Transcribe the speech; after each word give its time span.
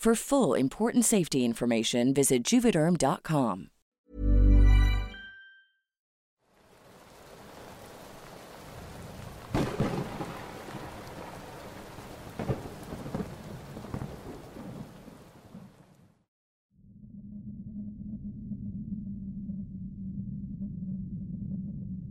For 0.00 0.14
full 0.14 0.54
important 0.54 1.04
safety 1.04 1.44
information, 1.44 2.14
visit 2.14 2.42
juvederm.com. 2.42 3.68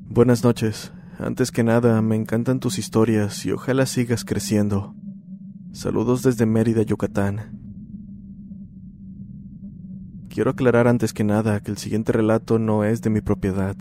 Buenas 0.05 0.43
noches. 0.43 0.91
Antes 1.17 1.51
que 1.51 1.63
nada, 1.63 2.03
me 2.03 2.15
encantan 2.15 2.59
tus 2.59 2.77
historias 2.77 3.43
y 3.47 3.51
ojalá 3.51 3.87
sigas 3.87 4.23
creciendo. 4.23 4.93
Saludos 5.71 6.21
desde 6.21 6.45
Mérida, 6.45 6.83
Yucatán. 6.83 7.58
Quiero 10.29 10.51
aclarar 10.51 10.87
antes 10.87 11.11
que 11.11 11.23
nada 11.23 11.59
que 11.59 11.71
el 11.71 11.77
siguiente 11.77 12.11
relato 12.11 12.59
no 12.59 12.83
es 12.83 13.01
de 13.01 13.09
mi 13.09 13.19
propiedad, 13.19 13.75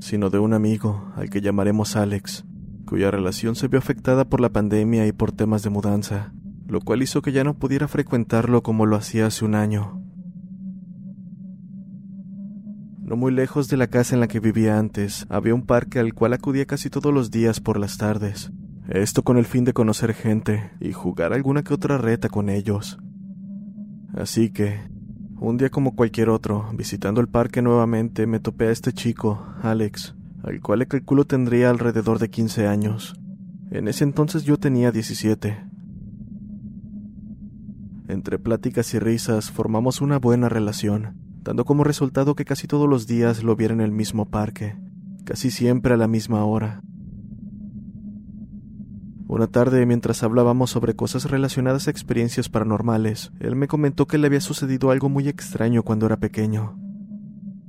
sino 0.00 0.30
de 0.30 0.38
un 0.38 0.54
amigo 0.54 1.12
al 1.14 1.28
que 1.28 1.42
llamaremos 1.42 1.94
Alex, 1.94 2.46
cuya 2.86 3.10
relación 3.10 3.54
se 3.54 3.68
vio 3.68 3.78
afectada 3.78 4.24
por 4.24 4.40
la 4.40 4.48
pandemia 4.48 5.06
y 5.06 5.12
por 5.12 5.30
temas 5.30 5.62
de 5.62 5.68
mudanza, 5.68 6.32
lo 6.66 6.80
cual 6.80 7.02
hizo 7.02 7.20
que 7.20 7.32
ya 7.32 7.44
no 7.44 7.58
pudiera 7.58 7.86
frecuentarlo 7.86 8.62
como 8.62 8.86
lo 8.86 8.96
hacía 8.96 9.26
hace 9.26 9.44
un 9.44 9.54
año. 9.54 10.02
No 13.02 13.16
muy 13.16 13.32
lejos 13.32 13.68
de 13.68 13.76
la 13.76 13.88
casa 13.88 14.14
en 14.14 14.20
la 14.20 14.28
que 14.28 14.40
vivía 14.40 14.78
antes, 14.78 15.26
había 15.28 15.54
un 15.54 15.66
parque 15.66 15.98
al 15.98 16.14
cual 16.14 16.32
acudía 16.32 16.64
casi 16.64 16.88
todos 16.88 17.12
los 17.12 17.30
días 17.30 17.60
por 17.60 17.78
las 17.78 17.98
tardes. 17.98 18.52
Esto 18.88 19.22
con 19.22 19.36
el 19.36 19.44
fin 19.44 19.64
de 19.64 19.74
conocer 19.74 20.14
gente 20.14 20.70
y 20.80 20.92
jugar 20.92 21.34
alguna 21.34 21.62
que 21.62 21.74
otra 21.74 21.98
reta 21.98 22.30
con 22.30 22.48
ellos. 22.48 22.98
Así 24.14 24.50
que, 24.50 24.88
un 25.40 25.56
día 25.56 25.70
como 25.70 25.96
cualquier 25.96 26.28
otro, 26.28 26.68
visitando 26.74 27.20
el 27.20 27.28
parque 27.28 27.62
nuevamente, 27.62 28.26
me 28.26 28.40
topé 28.40 28.66
a 28.66 28.70
este 28.70 28.92
chico, 28.92 29.44
Alex, 29.62 30.14
al 30.42 30.60
cual 30.60 30.80
le 30.80 30.86
calculo 30.86 31.24
tendría 31.24 31.70
alrededor 31.70 32.18
de 32.18 32.30
15 32.30 32.66
años. 32.66 33.14
En 33.70 33.88
ese 33.88 34.04
entonces 34.04 34.44
yo 34.44 34.56
tenía 34.56 34.92
17. 34.92 35.64
Entre 38.08 38.38
pláticas 38.38 38.92
y 38.94 38.98
risas 38.98 39.50
formamos 39.50 40.00
una 40.00 40.18
buena 40.18 40.48
relación 40.48 41.20
dando 41.42 41.64
como 41.64 41.84
resultado 41.84 42.34
que 42.34 42.44
casi 42.44 42.66
todos 42.66 42.88
los 42.88 43.06
días 43.06 43.42
lo 43.42 43.56
viera 43.56 43.74
en 43.74 43.80
el 43.80 43.92
mismo 43.92 44.26
parque, 44.26 44.76
casi 45.24 45.50
siempre 45.50 45.94
a 45.94 45.96
la 45.96 46.08
misma 46.08 46.44
hora. 46.44 46.82
Una 49.32 49.46
tarde, 49.46 49.86
mientras 49.86 50.24
hablábamos 50.24 50.70
sobre 50.70 50.96
cosas 50.96 51.30
relacionadas 51.30 51.86
a 51.86 51.92
experiencias 51.92 52.48
paranormales, 52.48 53.30
él 53.38 53.54
me 53.54 53.68
comentó 53.68 54.08
que 54.08 54.18
le 54.18 54.26
había 54.26 54.40
sucedido 54.40 54.90
algo 54.90 55.08
muy 55.08 55.28
extraño 55.28 55.84
cuando 55.84 56.06
era 56.06 56.16
pequeño. 56.16 56.76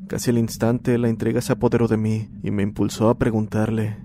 Casi 0.08 0.32
al 0.32 0.40
instante 0.40 0.98
la 0.98 1.08
intriga 1.08 1.40
se 1.40 1.54
apoderó 1.54 1.88
de 1.88 1.98
mí 1.98 2.32
y 2.42 2.50
me 2.50 2.64
impulsó 2.64 3.10
a 3.10 3.20
preguntarle, 3.20 4.00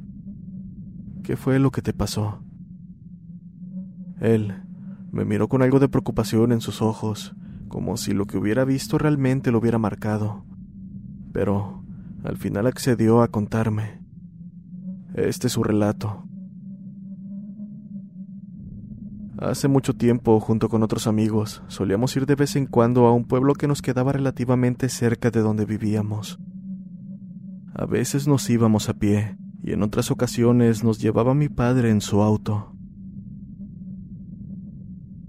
¿qué 1.22 1.38
fue 1.38 1.58
lo 1.58 1.70
que 1.70 1.80
te 1.80 1.94
pasó? 1.94 2.42
Él 4.20 4.62
me 5.10 5.24
miró 5.24 5.48
con 5.48 5.62
algo 5.62 5.80
de 5.80 5.88
preocupación 5.88 6.52
en 6.52 6.60
sus 6.60 6.82
ojos 6.82 7.34
como 7.68 7.96
si 7.96 8.12
lo 8.12 8.26
que 8.26 8.36
hubiera 8.36 8.66
visto 8.66 8.98
realmente 8.98 9.50
lo 9.50 9.60
hubiera 9.60 9.78
marcado. 9.78 10.44
Pero 11.32 11.82
al 12.22 12.36
final 12.36 12.66
accedió 12.66 13.22
a 13.22 13.28
contarme. 13.28 14.02
Este 15.14 15.46
es 15.46 15.54
su 15.54 15.62
relato. 15.62 16.25
Hace 19.38 19.68
mucho 19.68 19.92
tiempo, 19.92 20.40
junto 20.40 20.70
con 20.70 20.82
otros 20.82 21.06
amigos, 21.06 21.62
solíamos 21.68 22.16
ir 22.16 22.24
de 22.24 22.36
vez 22.36 22.56
en 22.56 22.64
cuando 22.64 23.06
a 23.06 23.12
un 23.12 23.24
pueblo 23.24 23.52
que 23.52 23.68
nos 23.68 23.82
quedaba 23.82 24.12
relativamente 24.12 24.88
cerca 24.88 25.30
de 25.30 25.40
donde 25.40 25.66
vivíamos. 25.66 26.38
A 27.74 27.84
veces 27.84 28.26
nos 28.26 28.48
íbamos 28.48 28.88
a 28.88 28.94
pie, 28.94 29.36
y 29.62 29.72
en 29.72 29.82
otras 29.82 30.10
ocasiones 30.10 30.82
nos 30.84 31.00
llevaba 31.00 31.34
mi 31.34 31.50
padre 31.50 31.90
en 31.90 32.00
su 32.00 32.22
auto. 32.22 32.72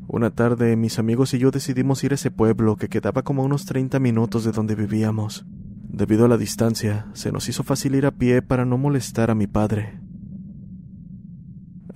Una 0.08 0.30
tarde 0.30 0.78
mis 0.78 1.00
amigos 1.00 1.34
y 1.34 1.40
yo 1.40 1.52
decidimos 1.52 2.02
ir 2.06 2.14
a 2.14 2.16
ese 2.16 2.32
pueblo 2.32 2.78
que 2.78 2.88
quedaba 2.88 3.24
como 3.24 3.44
unos 3.44 3.66
30 3.66 4.00
minutos 4.00 4.46
de 4.46 4.54
donde 4.54 4.76
vivíamos. 4.76 5.46
Debido 5.90 6.24
a 6.24 6.28
la 6.30 6.38
distancia, 6.38 7.08
se 7.12 7.34
nos 7.34 7.50
hizo 7.50 7.64
fácil 7.64 7.96
ir 7.96 8.06
a 8.06 8.12
pie 8.12 8.42
para 8.42 8.64
no 8.64 8.78
molestar 8.78 9.32
a 9.32 9.36
mi 9.36 9.48
padre. 9.48 10.00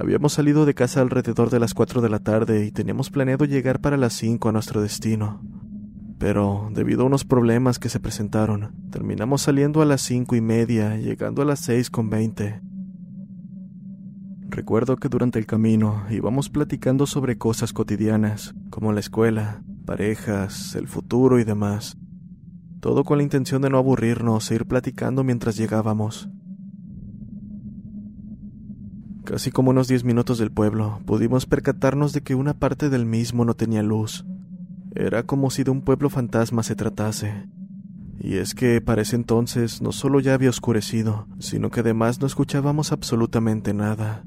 Habíamos 0.01 0.33
salido 0.33 0.65
de 0.65 0.73
casa 0.73 0.99
alrededor 0.99 1.51
de 1.51 1.59
las 1.59 1.75
4 1.75 2.01
de 2.01 2.09
la 2.09 2.17
tarde 2.17 2.65
y 2.65 2.71
teníamos 2.71 3.11
planeado 3.11 3.45
llegar 3.45 3.81
para 3.81 3.97
las 3.97 4.13
5 4.13 4.49
a 4.49 4.51
nuestro 4.51 4.81
destino. 4.81 5.43
Pero, 6.17 6.69
debido 6.73 7.03
a 7.03 7.05
unos 7.05 7.23
problemas 7.23 7.77
que 7.77 7.87
se 7.87 7.99
presentaron, 7.99 8.73
terminamos 8.89 9.43
saliendo 9.43 9.79
a 9.79 9.85
las 9.85 10.01
cinco 10.01 10.35
y 10.35 10.41
media, 10.41 10.97
llegando 10.97 11.43
a 11.43 11.45
las 11.45 11.59
seis 11.59 11.91
con 11.91 12.09
veinte. 12.09 12.61
Recuerdo 14.49 14.97
que 14.97 15.07
durante 15.07 15.37
el 15.37 15.45
camino 15.45 16.03
íbamos 16.09 16.49
platicando 16.49 17.05
sobre 17.05 17.37
cosas 17.37 17.71
cotidianas, 17.71 18.55
como 18.71 18.93
la 18.93 19.01
escuela, 19.01 19.61
parejas, 19.85 20.73
el 20.73 20.87
futuro 20.87 21.39
y 21.39 21.43
demás. 21.43 21.95
Todo 22.79 23.03
con 23.03 23.19
la 23.19 23.23
intención 23.23 23.61
de 23.61 23.69
no 23.69 23.77
aburrirnos 23.77 24.49
e 24.49 24.55
ir 24.55 24.65
platicando 24.65 25.23
mientras 25.23 25.57
llegábamos. 25.57 26.27
Casi 29.23 29.51
como 29.51 29.69
unos 29.69 29.87
diez 29.87 30.03
minutos 30.03 30.39
del 30.39 30.51
pueblo, 30.51 30.99
pudimos 31.05 31.45
percatarnos 31.45 32.11
de 32.11 32.21
que 32.21 32.35
una 32.35 32.55
parte 32.55 32.89
del 32.89 33.05
mismo 33.05 33.45
no 33.45 33.53
tenía 33.53 33.83
luz. 33.83 34.25
Era 34.95 35.23
como 35.23 35.49
si 35.51 35.63
de 35.63 35.71
un 35.71 35.81
pueblo 35.81 36.09
fantasma 36.09 36.63
se 36.63 36.75
tratase. 36.75 37.47
Y 38.19 38.37
es 38.37 38.53
que 38.55 38.81
para 38.81 39.01
ese 39.03 39.15
entonces 39.15 39.81
no 39.81 39.91
solo 39.91 40.19
ya 40.19 40.33
había 40.33 40.49
oscurecido, 40.49 41.27
sino 41.39 41.69
que 41.69 41.79
además 41.79 42.19
no 42.19 42.27
escuchábamos 42.27 42.91
absolutamente 42.91 43.73
nada. 43.73 44.23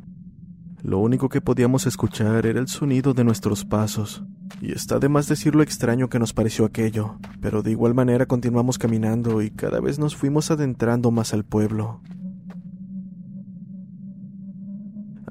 Lo 0.82 0.98
único 0.98 1.28
que 1.28 1.40
podíamos 1.40 1.86
escuchar 1.86 2.46
era 2.46 2.60
el 2.60 2.68
sonido 2.68 3.14
de 3.14 3.24
nuestros 3.24 3.64
pasos, 3.64 4.22
y 4.60 4.72
está 4.72 4.98
de 4.98 5.08
más 5.08 5.26
decir 5.28 5.54
lo 5.54 5.62
extraño 5.62 6.08
que 6.08 6.18
nos 6.18 6.32
pareció 6.32 6.66
aquello, 6.66 7.18
pero 7.40 7.62
de 7.62 7.70
igual 7.70 7.94
manera 7.94 8.26
continuamos 8.26 8.78
caminando 8.78 9.42
y 9.42 9.50
cada 9.50 9.80
vez 9.80 9.98
nos 9.98 10.14
fuimos 10.14 10.50
adentrando 10.50 11.10
más 11.10 11.32
al 11.32 11.44
pueblo. 11.44 12.02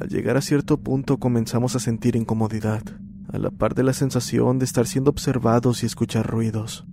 Al 0.03 0.09
llegar 0.09 0.35
a 0.35 0.41
cierto 0.41 0.81
punto 0.81 1.17
comenzamos 1.17 1.77
a 1.77 1.79
sentir 1.79 2.17
incomodidad, 2.17 2.83
a 3.31 3.37
la 3.37 3.51
par 3.51 3.73
de 3.73 3.83
la 3.83 3.93
sensación 3.93 4.59
de 4.59 4.65
estar 4.65 4.85
siendo 4.85 5.09
observados 5.09 5.81
y 5.81 5.85
escuchar 5.85 6.27
ruidos. 6.27 6.85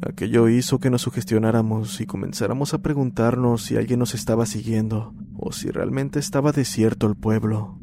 Aquello 0.00 0.48
hizo 0.48 0.78
que 0.78 0.88
nos 0.88 1.02
sugestionáramos 1.02 2.00
y 2.00 2.06
comenzáramos 2.06 2.72
a 2.72 2.78
preguntarnos 2.78 3.64
si 3.64 3.76
alguien 3.76 3.98
nos 3.98 4.14
estaba 4.14 4.46
siguiendo 4.46 5.12
o 5.36 5.52
si 5.52 5.68
realmente 5.68 6.18
estaba 6.18 6.52
desierto 6.52 7.06
el 7.06 7.16
pueblo. 7.16 7.78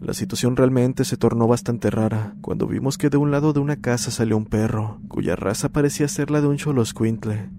La 0.00 0.14
situación 0.14 0.56
realmente 0.56 1.04
se 1.04 1.18
tornó 1.18 1.48
bastante 1.48 1.90
rara 1.90 2.34
cuando 2.40 2.66
vimos 2.66 2.96
que 2.96 3.10
de 3.10 3.18
un 3.18 3.30
lado 3.30 3.52
de 3.52 3.60
una 3.60 3.76
casa 3.76 4.10
salió 4.10 4.38
un 4.38 4.46
perro, 4.46 5.02
cuya 5.06 5.36
raza 5.36 5.68
parecía 5.68 6.08
ser 6.08 6.30
la 6.30 6.40
de 6.40 6.46
un 6.46 6.56
choloscuintle. 6.56 7.50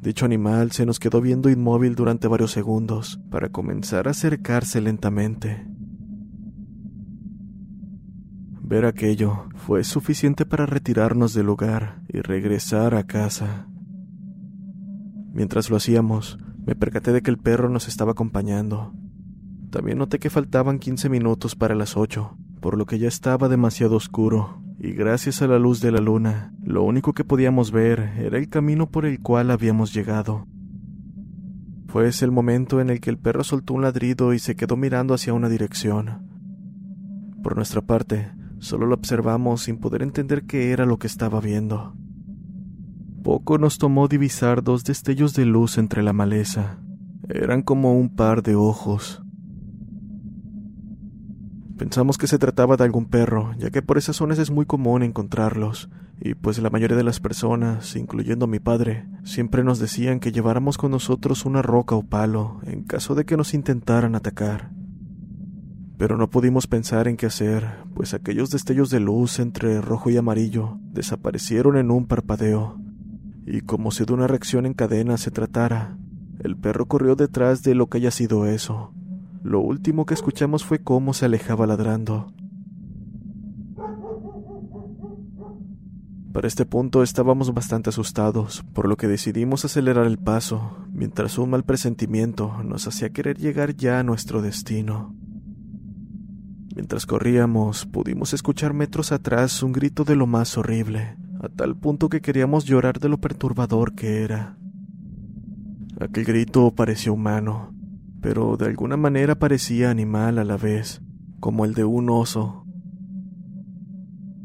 Dicho 0.00 0.24
animal 0.24 0.72
se 0.72 0.86
nos 0.86 0.98
quedó 0.98 1.20
viendo 1.20 1.50
inmóvil 1.50 1.94
durante 1.94 2.26
varios 2.26 2.52
segundos, 2.52 3.20
para 3.30 3.50
comenzar 3.50 4.08
a 4.08 4.12
acercarse 4.12 4.80
lentamente. 4.80 5.66
Ver 8.62 8.86
aquello 8.86 9.48
fue 9.56 9.84
suficiente 9.84 10.46
para 10.46 10.64
retirarnos 10.64 11.34
del 11.34 11.46
lugar 11.46 12.00
y 12.08 12.20
regresar 12.20 12.94
a 12.94 13.04
casa. 13.04 13.66
Mientras 15.32 15.68
lo 15.68 15.76
hacíamos, 15.76 16.38
me 16.64 16.74
percaté 16.74 17.12
de 17.12 17.20
que 17.20 17.30
el 17.30 17.38
perro 17.38 17.68
nos 17.68 17.86
estaba 17.86 18.12
acompañando. 18.12 18.94
También 19.70 19.98
noté 19.98 20.18
que 20.18 20.30
faltaban 20.30 20.78
15 20.78 21.10
minutos 21.10 21.56
para 21.56 21.74
las 21.74 21.96
8, 21.96 22.38
por 22.60 22.78
lo 22.78 22.86
que 22.86 22.98
ya 22.98 23.08
estaba 23.08 23.48
demasiado 23.48 23.96
oscuro, 23.96 24.62
y 24.82 24.92
gracias 24.92 25.42
a 25.42 25.46
la 25.46 25.58
luz 25.58 25.82
de 25.82 25.92
la 25.92 26.00
luna, 26.00 26.54
lo 26.64 26.82
único 26.84 27.12
que 27.12 27.22
podíamos 27.22 27.70
ver 27.70 28.14
era 28.16 28.38
el 28.38 28.48
camino 28.48 28.90
por 28.90 29.04
el 29.04 29.20
cual 29.20 29.50
habíamos 29.50 29.92
llegado. 29.92 30.46
Fue 31.88 32.08
ese 32.08 32.24
el 32.24 32.30
momento 32.30 32.80
en 32.80 32.88
el 32.88 32.98
que 32.98 33.10
el 33.10 33.18
perro 33.18 33.44
soltó 33.44 33.74
un 33.74 33.82
ladrido 33.82 34.32
y 34.32 34.38
se 34.38 34.56
quedó 34.56 34.78
mirando 34.78 35.12
hacia 35.12 35.34
una 35.34 35.50
dirección. 35.50 36.26
Por 37.42 37.56
nuestra 37.56 37.82
parte, 37.82 38.32
solo 38.58 38.86
lo 38.86 38.94
observamos 38.94 39.64
sin 39.64 39.76
poder 39.76 40.02
entender 40.02 40.44
qué 40.46 40.70
era 40.70 40.86
lo 40.86 40.98
que 40.98 41.08
estaba 41.08 41.40
viendo. 41.40 41.94
Poco 43.22 43.58
nos 43.58 43.76
tomó 43.76 44.08
divisar 44.08 44.62
dos 44.62 44.84
destellos 44.84 45.34
de 45.34 45.44
luz 45.44 45.76
entre 45.76 46.02
la 46.02 46.14
maleza. 46.14 46.78
Eran 47.28 47.60
como 47.60 47.92
un 47.92 48.14
par 48.14 48.42
de 48.42 48.54
ojos. 48.54 49.22
Pensamos 51.80 52.18
que 52.18 52.26
se 52.26 52.38
trataba 52.38 52.76
de 52.76 52.84
algún 52.84 53.06
perro, 53.06 53.54
ya 53.56 53.70
que 53.70 53.80
por 53.80 53.96
esas 53.96 54.16
zonas 54.16 54.38
es 54.38 54.50
muy 54.50 54.66
común 54.66 55.02
encontrarlos, 55.02 55.88
y 56.20 56.34
pues 56.34 56.58
la 56.58 56.68
mayoría 56.68 56.98
de 56.98 57.04
las 57.04 57.20
personas, 57.20 57.96
incluyendo 57.96 58.44
a 58.44 58.48
mi 58.48 58.58
padre, 58.58 59.08
siempre 59.24 59.64
nos 59.64 59.78
decían 59.78 60.20
que 60.20 60.30
lleváramos 60.30 60.76
con 60.76 60.90
nosotros 60.90 61.46
una 61.46 61.62
roca 61.62 61.94
o 61.94 62.02
palo 62.02 62.60
en 62.64 62.82
caso 62.82 63.14
de 63.14 63.24
que 63.24 63.38
nos 63.38 63.54
intentaran 63.54 64.14
atacar. 64.14 64.72
Pero 65.96 66.18
no 66.18 66.28
pudimos 66.28 66.66
pensar 66.66 67.08
en 67.08 67.16
qué 67.16 67.24
hacer, 67.24 67.66
pues 67.94 68.12
aquellos 68.12 68.50
destellos 68.50 68.90
de 68.90 69.00
luz 69.00 69.38
entre 69.38 69.80
rojo 69.80 70.10
y 70.10 70.18
amarillo 70.18 70.78
desaparecieron 70.92 71.78
en 71.78 71.90
un 71.90 72.06
parpadeo, 72.06 72.78
y 73.46 73.62
como 73.62 73.90
si 73.90 74.04
de 74.04 74.12
una 74.12 74.26
reacción 74.26 74.66
en 74.66 74.74
cadena 74.74 75.16
se 75.16 75.30
tratara, 75.30 75.96
el 76.40 76.58
perro 76.58 76.88
corrió 76.88 77.16
detrás 77.16 77.62
de 77.62 77.74
lo 77.74 77.86
que 77.86 77.96
haya 77.96 78.10
sido 78.10 78.44
eso, 78.44 78.92
lo 79.42 79.60
último 79.60 80.06
que 80.06 80.14
escuchamos 80.14 80.64
fue 80.64 80.80
cómo 80.80 81.14
se 81.14 81.26
alejaba 81.26 81.66
ladrando. 81.66 82.32
Para 86.32 86.46
este 86.46 86.64
punto 86.64 87.02
estábamos 87.02 87.52
bastante 87.52 87.90
asustados, 87.90 88.64
por 88.72 88.88
lo 88.88 88.96
que 88.96 89.08
decidimos 89.08 89.64
acelerar 89.64 90.06
el 90.06 90.16
paso, 90.18 90.78
mientras 90.92 91.38
un 91.38 91.50
mal 91.50 91.64
presentimiento 91.64 92.62
nos 92.62 92.86
hacía 92.86 93.10
querer 93.10 93.36
llegar 93.36 93.74
ya 93.74 93.98
a 93.98 94.04
nuestro 94.04 94.40
destino. 94.40 95.14
Mientras 96.76 97.04
corríamos, 97.04 97.84
pudimos 97.84 98.32
escuchar 98.32 98.74
metros 98.74 99.10
atrás 99.10 99.62
un 99.64 99.72
grito 99.72 100.04
de 100.04 100.14
lo 100.14 100.28
más 100.28 100.56
horrible, 100.56 101.16
a 101.42 101.48
tal 101.48 101.76
punto 101.76 102.08
que 102.08 102.20
queríamos 102.20 102.64
llorar 102.64 103.00
de 103.00 103.08
lo 103.08 103.18
perturbador 103.18 103.94
que 103.94 104.22
era. 104.22 104.56
Aquel 105.98 106.24
grito 106.24 106.72
parecía 106.74 107.10
humano, 107.10 107.74
pero 108.20 108.56
de 108.56 108.66
alguna 108.66 108.96
manera 108.96 109.38
parecía 109.38 109.90
animal 109.90 110.38
a 110.38 110.44
la 110.44 110.56
vez, 110.56 111.02
como 111.40 111.64
el 111.64 111.74
de 111.74 111.84
un 111.84 112.10
oso. 112.10 112.64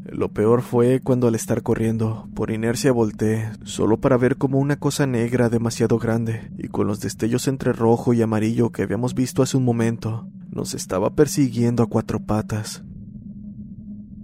Lo 0.04 0.32
peor 0.32 0.62
fue 0.62 1.00
cuando 1.00 1.28
al 1.28 1.34
estar 1.34 1.62
corriendo, 1.62 2.28
por 2.34 2.50
inercia 2.50 2.92
volteé, 2.92 3.50
solo 3.64 4.00
para 4.00 4.16
ver 4.16 4.36
como 4.36 4.58
una 4.58 4.76
cosa 4.76 5.06
negra 5.06 5.48
demasiado 5.48 5.98
grande, 5.98 6.50
y 6.56 6.68
con 6.68 6.86
los 6.86 7.00
destellos 7.00 7.48
entre 7.48 7.72
rojo 7.72 8.14
y 8.14 8.22
amarillo 8.22 8.70
que 8.70 8.82
habíamos 8.82 9.14
visto 9.14 9.42
hace 9.42 9.56
un 9.56 9.64
momento, 9.64 10.28
nos 10.50 10.74
estaba 10.74 11.14
persiguiendo 11.14 11.82
a 11.82 11.86
cuatro 11.86 12.20
patas. 12.24 12.84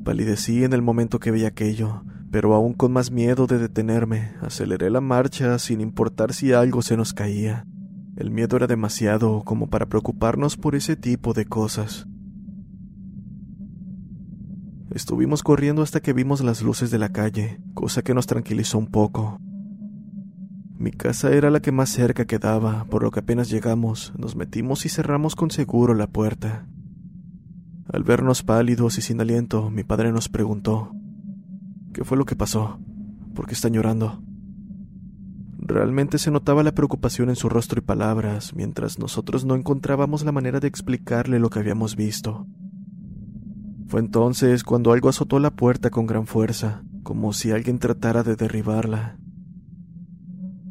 Palidecí 0.04 0.64
en 0.64 0.72
el 0.72 0.82
momento 0.82 1.20
que 1.20 1.30
vi 1.30 1.44
aquello, 1.44 2.04
pero 2.30 2.54
aún 2.54 2.72
con 2.72 2.92
más 2.92 3.10
miedo 3.10 3.46
de 3.46 3.58
detenerme, 3.58 4.32
aceleré 4.40 4.88
la 4.88 5.00
marcha 5.00 5.58
sin 5.58 5.80
importar 5.80 6.32
si 6.32 6.52
algo 6.52 6.80
se 6.80 6.96
nos 6.96 7.12
caía. 7.12 7.66
El 8.16 8.30
miedo 8.30 8.56
era 8.56 8.66
demasiado 8.66 9.42
como 9.44 9.68
para 9.68 9.86
preocuparnos 9.86 10.56
por 10.56 10.74
ese 10.74 10.96
tipo 10.96 11.32
de 11.32 11.46
cosas. 11.46 12.06
Estuvimos 14.90 15.42
corriendo 15.42 15.80
hasta 15.80 16.00
que 16.00 16.12
vimos 16.12 16.42
las 16.42 16.60
luces 16.60 16.90
de 16.90 16.98
la 16.98 17.08
calle, 17.08 17.58
cosa 17.72 18.02
que 18.02 18.12
nos 18.12 18.26
tranquilizó 18.26 18.76
un 18.78 18.88
poco. 18.88 19.40
Mi 20.76 20.90
casa 20.90 21.32
era 21.32 21.50
la 21.50 21.60
que 21.60 21.72
más 21.72 21.88
cerca 21.88 22.26
quedaba, 22.26 22.84
por 22.84 23.02
lo 23.02 23.10
que 23.10 23.20
apenas 23.20 23.48
llegamos, 23.48 24.12
nos 24.18 24.36
metimos 24.36 24.84
y 24.84 24.90
cerramos 24.90 25.34
con 25.34 25.50
seguro 25.50 25.94
la 25.94 26.08
puerta. 26.08 26.66
Al 27.90 28.02
vernos 28.02 28.42
pálidos 28.42 28.98
y 28.98 29.00
sin 29.00 29.20
aliento, 29.20 29.70
mi 29.70 29.84
padre 29.84 30.12
nos 30.12 30.28
preguntó, 30.28 30.92
¿Qué 31.94 32.04
fue 32.04 32.18
lo 32.18 32.26
que 32.26 32.36
pasó? 32.36 32.78
¿Por 33.34 33.46
qué 33.46 33.54
están 33.54 33.72
llorando? 33.72 34.22
Realmente 35.64 36.18
se 36.18 36.32
notaba 36.32 36.64
la 36.64 36.74
preocupación 36.74 37.28
en 37.28 37.36
su 37.36 37.48
rostro 37.48 37.78
y 37.78 37.82
palabras, 37.82 38.52
mientras 38.52 38.98
nosotros 38.98 39.44
no 39.44 39.54
encontrábamos 39.54 40.24
la 40.24 40.32
manera 40.32 40.58
de 40.58 40.66
explicarle 40.66 41.38
lo 41.38 41.50
que 41.50 41.60
habíamos 41.60 41.94
visto. 41.94 42.48
Fue 43.86 44.00
entonces 44.00 44.64
cuando 44.64 44.92
algo 44.92 45.08
azotó 45.08 45.38
la 45.38 45.52
puerta 45.52 45.90
con 45.90 46.06
gran 46.06 46.26
fuerza, 46.26 46.82
como 47.04 47.32
si 47.32 47.52
alguien 47.52 47.78
tratara 47.78 48.24
de 48.24 48.34
derribarla. 48.34 49.18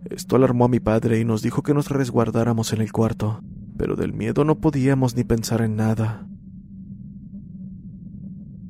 Esto 0.10 0.36
alarmó 0.36 0.66
a 0.66 0.70
mi 0.70 0.82
padre 0.82 1.20
y 1.20 1.24
nos 1.24 1.42
dijo 1.42 1.64
que 1.64 1.74
nos 1.74 1.90
resguardáramos 1.90 2.74
en 2.74 2.82
el 2.82 2.92
cuarto, 2.92 3.42
pero 3.78 3.96
del 3.96 4.12
miedo 4.12 4.44
no 4.44 4.60
podíamos 4.60 5.16
ni 5.16 5.24
pensar 5.24 5.62
en 5.62 5.78
nada. 5.78 6.28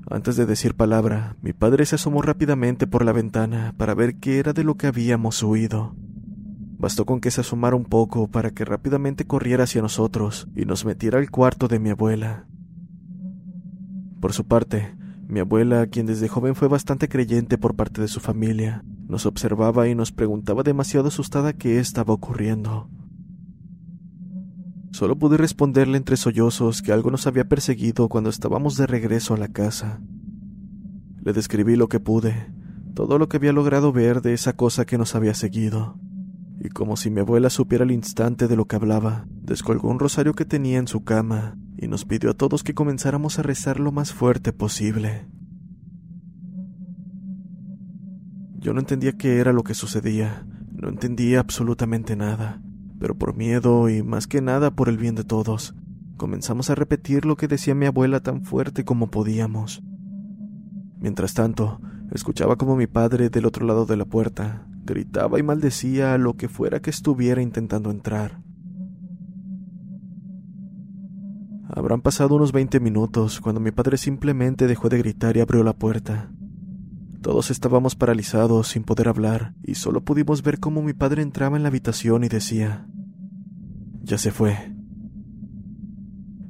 Antes 0.07 0.35
de 0.35 0.45
decir 0.45 0.75
palabra, 0.75 1.35
mi 1.41 1.53
padre 1.53 1.87
se 1.87 1.95
asomó 1.95 2.21
rápidamente 2.21 2.85
por 2.85 3.03
la 3.03 3.11
ventana 3.11 3.73
para 3.75 3.95
ver 3.95 4.17
qué 4.17 4.37
era 4.37 4.53
de 4.53 4.63
lo 4.63 4.75
que 4.75 4.85
habíamos 4.85 5.41
huido. 5.41 5.95
Bastó 6.81 7.05
con 7.05 7.21
que 7.21 7.29
se 7.29 7.41
asomara 7.41 7.75
un 7.75 7.85
poco 7.85 8.27
para 8.27 8.49
que 8.49 8.65
rápidamente 8.65 9.27
corriera 9.27 9.65
hacia 9.65 9.83
nosotros 9.83 10.47
y 10.55 10.65
nos 10.65 10.83
metiera 10.83 11.19
al 11.19 11.29
cuarto 11.29 11.67
de 11.67 11.77
mi 11.77 11.91
abuela. 11.91 12.47
Por 14.19 14.33
su 14.33 14.47
parte, 14.47 14.95
mi 15.27 15.41
abuela, 15.41 15.85
quien 15.85 16.07
desde 16.07 16.27
joven 16.27 16.55
fue 16.55 16.67
bastante 16.67 17.07
creyente 17.07 17.59
por 17.59 17.75
parte 17.75 18.01
de 18.01 18.07
su 18.07 18.19
familia, 18.19 18.83
nos 19.07 19.27
observaba 19.27 19.87
y 19.89 19.93
nos 19.93 20.11
preguntaba 20.11 20.63
demasiado 20.63 21.09
asustada 21.09 21.53
qué 21.53 21.77
estaba 21.77 22.15
ocurriendo. 22.15 22.89
Solo 24.91 25.19
pude 25.19 25.37
responderle 25.37 25.97
entre 25.97 26.17
sollozos 26.17 26.81
que 26.81 26.91
algo 26.91 27.11
nos 27.11 27.27
había 27.27 27.47
perseguido 27.47 28.09
cuando 28.09 28.31
estábamos 28.31 28.75
de 28.75 28.87
regreso 28.87 29.35
a 29.35 29.37
la 29.37 29.49
casa. 29.49 30.01
Le 31.23 31.31
describí 31.31 31.75
lo 31.75 31.89
que 31.89 31.99
pude, 31.99 32.51
todo 32.95 33.19
lo 33.19 33.29
que 33.29 33.37
había 33.37 33.53
logrado 33.53 33.91
ver 33.91 34.23
de 34.23 34.33
esa 34.33 34.53
cosa 34.53 34.85
que 34.85 34.97
nos 34.97 35.13
había 35.13 35.35
seguido 35.35 35.99
y 36.63 36.69
como 36.69 36.95
si 36.95 37.09
mi 37.09 37.21
abuela 37.21 37.49
supiera 37.49 37.83
al 37.83 37.91
instante 37.91 38.47
de 38.47 38.55
lo 38.55 38.65
que 38.65 38.75
hablaba, 38.75 39.25
descolgó 39.29 39.89
un 39.89 39.97
rosario 39.97 40.33
que 40.33 40.45
tenía 40.45 40.77
en 40.77 40.87
su 40.87 41.03
cama 41.03 41.57
y 41.75 41.87
nos 41.87 42.05
pidió 42.05 42.29
a 42.29 42.33
todos 42.35 42.63
que 42.63 42.75
comenzáramos 42.75 43.39
a 43.39 43.41
rezar 43.41 43.79
lo 43.79 43.91
más 43.91 44.13
fuerte 44.13 44.53
posible. 44.53 45.25
Yo 48.59 48.73
no 48.73 48.79
entendía 48.79 49.13
qué 49.13 49.39
era 49.39 49.53
lo 49.53 49.63
que 49.63 49.73
sucedía, 49.73 50.45
no 50.71 50.89
entendía 50.89 51.39
absolutamente 51.39 52.15
nada, 52.15 52.61
pero 52.99 53.17
por 53.17 53.35
miedo 53.35 53.89
y 53.89 54.03
más 54.03 54.27
que 54.27 54.41
nada 54.41 54.69
por 54.69 54.87
el 54.87 54.97
bien 54.97 55.15
de 55.15 55.23
todos, 55.23 55.73
comenzamos 56.15 56.69
a 56.69 56.75
repetir 56.75 57.25
lo 57.25 57.37
que 57.37 57.47
decía 57.47 57.73
mi 57.73 57.87
abuela 57.87 58.19
tan 58.19 58.43
fuerte 58.43 58.85
como 58.85 59.09
podíamos. 59.09 59.81
Mientras 60.99 61.33
tanto, 61.33 61.81
escuchaba 62.11 62.55
como 62.55 62.75
mi 62.75 62.85
padre 62.85 63.31
del 63.31 63.47
otro 63.47 63.65
lado 63.65 63.87
de 63.87 63.97
la 63.97 64.05
puerta 64.05 64.67
gritaba 64.83 65.39
y 65.39 65.43
maldecía 65.43 66.13
a 66.13 66.17
lo 66.17 66.35
que 66.35 66.49
fuera 66.49 66.81
que 66.81 66.89
estuviera 66.89 67.41
intentando 67.41 67.91
entrar. 67.91 68.41
Habrán 71.73 72.01
pasado 72.01 72.35
unos 72.35 72.51
veinte 72.51 72.79
minutos 72.79 73.39
cuando 73.39 73.61
mi 73.61 73.71
padre 73.71 73.97
simplemente 73.97 74.67
dejó 74.67 74.89
de 74.89 74.97
gritar 74.97 75.37
y 75.37 75.39
abrió 75.39 75.63
la 75.63 75.73
puerta. 75.73 76.29
Todos 77.21 77.51
estábamos 77.51 77.95
paralizados 77.95 78.67
sin 78.67 78.83
poder 78.83 79.07
hablar 79.07 79.53
y 79.63 79.75
solo 79.75 80.01
pudimos 80.01 80.43
ver 80.43 80.59
cómo 80.59 80.81
mi 80.81 80.93
padre 80.93 81.21
entraba 81.21 81.55
en 81.55 81.63
la 81.63 81.69
habitación 81.69 82.23
y 82.23 82.29
decía, 82.29 82.87
ya 84.01 84.17
se 84.17 84.31
fue. 84.31 84.73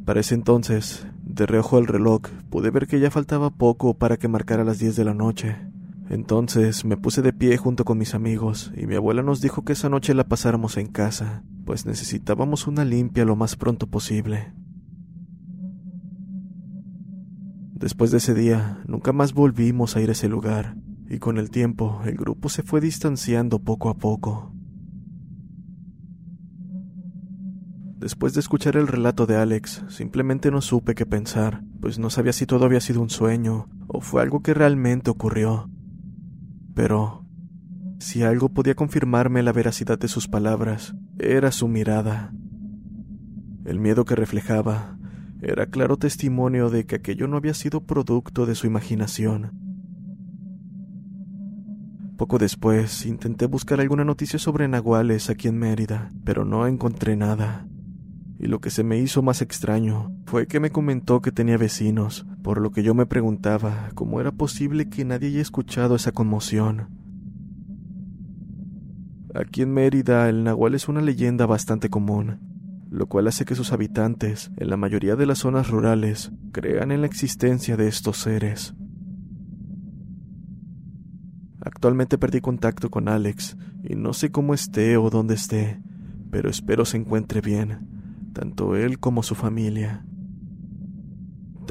Para 0.05 0.21
ese 0.21 0.33
entonces, 0.33 1.05
de 1.23 1.45
reojo 1.45 1.77
al 1.77 1.87
reloj, 1.87 2.23
pude 2.49 2.71
ver 2.71 2.87
que 2.87 2.99
ya 2.99 3.11
faltaba 3.11 3.51
poco 3.51 3.97
para 3.97 4.17
que 4.17 4.27
marcara 4.27 4.63
las 4.63 4.79
diez 4.79 4.95
de 4.95 5.05
la 5.05 5.13
noche. 5.13 5.70
Entonces 6.11 6.83
me 6.83 6.97
puse 6.97 7.21
de 7.21 7.31
pie 7.31 7.55
junto 7.55 7.85
con 7.85 7.97
mis 7.97 8.15
amigos 8.15 8.73
y 8.75 8.85
mi 8.85 8.95
abuela 8.95 9.23
nos 9.23 9.39
dijo 9.39 9.63
que 9.63 9.71
esa 9.71 9.87
noche 9.87 10.13
la 10.13 10.25
pasáramos 10.25 10.75
en 10.75 10.87
casa, 10.87 11.41
pues 11.65 11.85
necesitábamos 11.85 12.67
una 12.67 12.83
limpia 12.83 13.23
lo 13.23 13.37
más 13.37 13.55
pronto 13.55 13.87
posible. 13.87 14.53
Después 17.71 18.11
de 18.11 18.17
ese 18.17 18.33
día, 18.33 18.83
nunca 18.85 19.13
más 19.13 19.31
volvimos 19.31 19.95
a 19.95 20.01
ir 20.01 20.09
a 20.09 20.11
ese 20.11 20.27
lugar, 20.27 20.75
y 21.07 21.19
con 21.19 21.37
el 21.37 21.49
tiempo 21.49 22.01
el 22.03 22.17
grupo 22.17 22.49
se 22.49 22.61
fue 22.61 22.81
distanciando 22.81 23.59
poco 23.59 23.87
a 23.87 23.93
poco. 23.93 24.53
Después 27.99 28.33
de 28.33 28.41
escuchar 28.41 28.75
el 28.75 28.89
relato 28.89 29.27
de 29.27 29.37
Alex, 29.37 29.85
simplemente 29.87 30.51
no 30.51 30.59
supe 30.59 30.93
qué 30.93 31.05
pensar, 31.05 31.63
pues 31.79 31.99
no 31.99 32.09
sabía 32.09 32.33
si 32.33 32.45
todo 32.45 32.65
había 32.65 32.81
sido 32.81 32.99
un 32.99 33.09
sueño 33.09 33.69
o 33.87 34.01
fue 34.01 34.21
algo 34.21 34.41
que 34.41 34.53
realmente 34.53 35.09
ocurrió. 35.09 35.70
Pero, 36.73 37.25
si 37.99 38.23
algo 38.23 38.49
podía 38.49 38.75
confirmarme 38.75 39.43
la 39.43 39.51
veracidad 39.51 39.99
de 39.99 40.07
sus 40.07 40.27
palabras, 40.27 40.95
era 41.19 41.51
su 41.51 41.67
mirada. 41.67 42.33
El 43.65 43.79
miedo 43.79 44.05
que 44.05 44.15
reflejaba 44.15 44.97
era 45.41 45.65
claro 45.65 45.97
testimonio 45.97 46.69
de 46.69 46.85
que 46.85 46.95
aquello 46.95 47.27
no 47.27 47.37
había 47.37 47.53
sido 47.53 47.85
producto 47.85 48.45
de 48.45 48.55
su 48.55 48.67
imaginación. 48.67 49.51
Poco 52.17 52.37
después 52.37 53.05
intenté 53.05 53.47
buscar 53.47 53.81
alguna 53.81 54.03
noticia 54.03 54.37
sobre 54.37 54.67
nahuales 54.67 55.29
aquí 55.29 55.47
en 55.47 55.57
Mérida, 55.57 56.11
pero 56.23 56.45
no 56.45 56.67
encontré 56.67 57.15
nada 57.15 57.65
y 58.41 58.47
lo 58.47 58.59
que 58.59 58.71
se 58.71 58.83
me 58.83 58.97
hizo 58.97 59.21
más 59.21 59.43
extraño 59.43 60.11
fue 60.25 60.47
que 60.47 60.59
me 60.59 60.71
comentó 60.71 61.21
que 61.21 61.31
tenía 61.31 61.57
vecinos, 61.57 62.25
por 62.43 62.59
lo 62.59 62.71
que 62.71 62.83
yo 62.83 62.93
me 62.93 63.05
preguntaba 63.05 63.89
cómo 63.95 64.19
era 64.19 64.31
posible 64.31 64.89
que 64.89 65.05
nadie 65.05 65.29
haya 65.29 65.41
escuchado 65.41 65.95
esa 65.95 66.11
conmoción. 66.11 66.87
Aquí 69.33 69.61
en 69.61 69.73
Mérida 69.73 70.27
el 70.29 70.43
nahual 70.43 70.75
es 70.75 70.87
una 70.89 71.01
leyenda 71.01 71.45
bastante 71.45 71.89
común, 71.89 72.39
lo 72.89 73.07
cual 73.07 73.27
hace 73.27 73.45
que 73.45 73.55
sus 73.55 73.71
habitantes, 73.71 74.51
en 74.57 74.69
la 74.69 74.77
mayoría 74.77 75.15
de 75.15 75.25
las 75.25 75.39
zonas 75.39 75.69
rurales, 75.69 76.31
crean 76.51 76.91
en 76.91 77.01
la 77.01 77.07
existencia 77.07 77.77
de 77.77 77.87
estos 77.87 78.17
seres. 78.17 78.73
Actualmente 81.63 82.17
perdí 82.17 82.41
contacto 82.41 82.89
con 82.89 83.07
Alex 83.07 83.55
y 83.83 83.95
no 83.95 84.13
sé 84.13 84.31
cómo 84.31 84.53
esté 84.53 84.97
o 84.97 85.09
dónde 85.09 85.35
esté, 85.35 85.81
pero 86.31 86.49
espero 86.49 86.85
se 86.85 86.97
encuentre 86.97 87.41
bien 87.41 87.91
tanto 88.31 88.75
él 88.75 88.99
como 88.99 89.23
su 89.23 89.35
familia. 89.35 90.05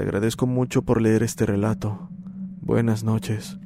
Te 0.00 0.04
agradezco 0.04 0.46
mucho 0.46 0.80
por 0.80 1.02
leer 1.02 1.22
este 1.22 1.44
relato. 1.44 2.08
Buenas 2.62 3.04
noches. 3.04 3.58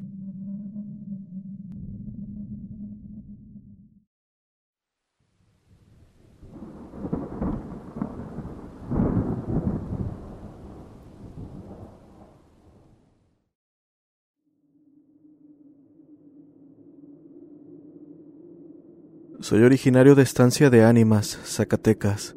Soy 19.38 19.62
originario 19.62 20.16
de 20.16 20.24
Estancia 20.24 20.68
de 20.68 20.84
Ánimas, 20.84 21.38
Zacatecas. 21.44 22.34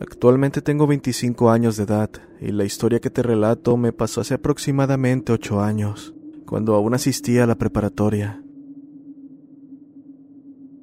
Actualmente 0.00 0.62
tengo 0.62 0.86
25 0.86 1.50
años 1.50 1.76
de 1.76 1.82
edad 1.82 2.10
y 2.40 2.52
la 2.52 2.64
historia 2.64 3.00
que 3.00 3.10
te 3.10 3.22
relato 3.22 3.76
me 3.76 3.92
pasó 3.92 4.20
hace 4.20 4.34
aproximadamente 4.34 5.32
8 5.32 5.60
años, 5.60 6.14
cuando 6.46 6.74
aún 6.74 6.94
asistía 6.94 7.44
a 7.44 7.46
la 7.46 7.56
preparatoria. 7.56 8.40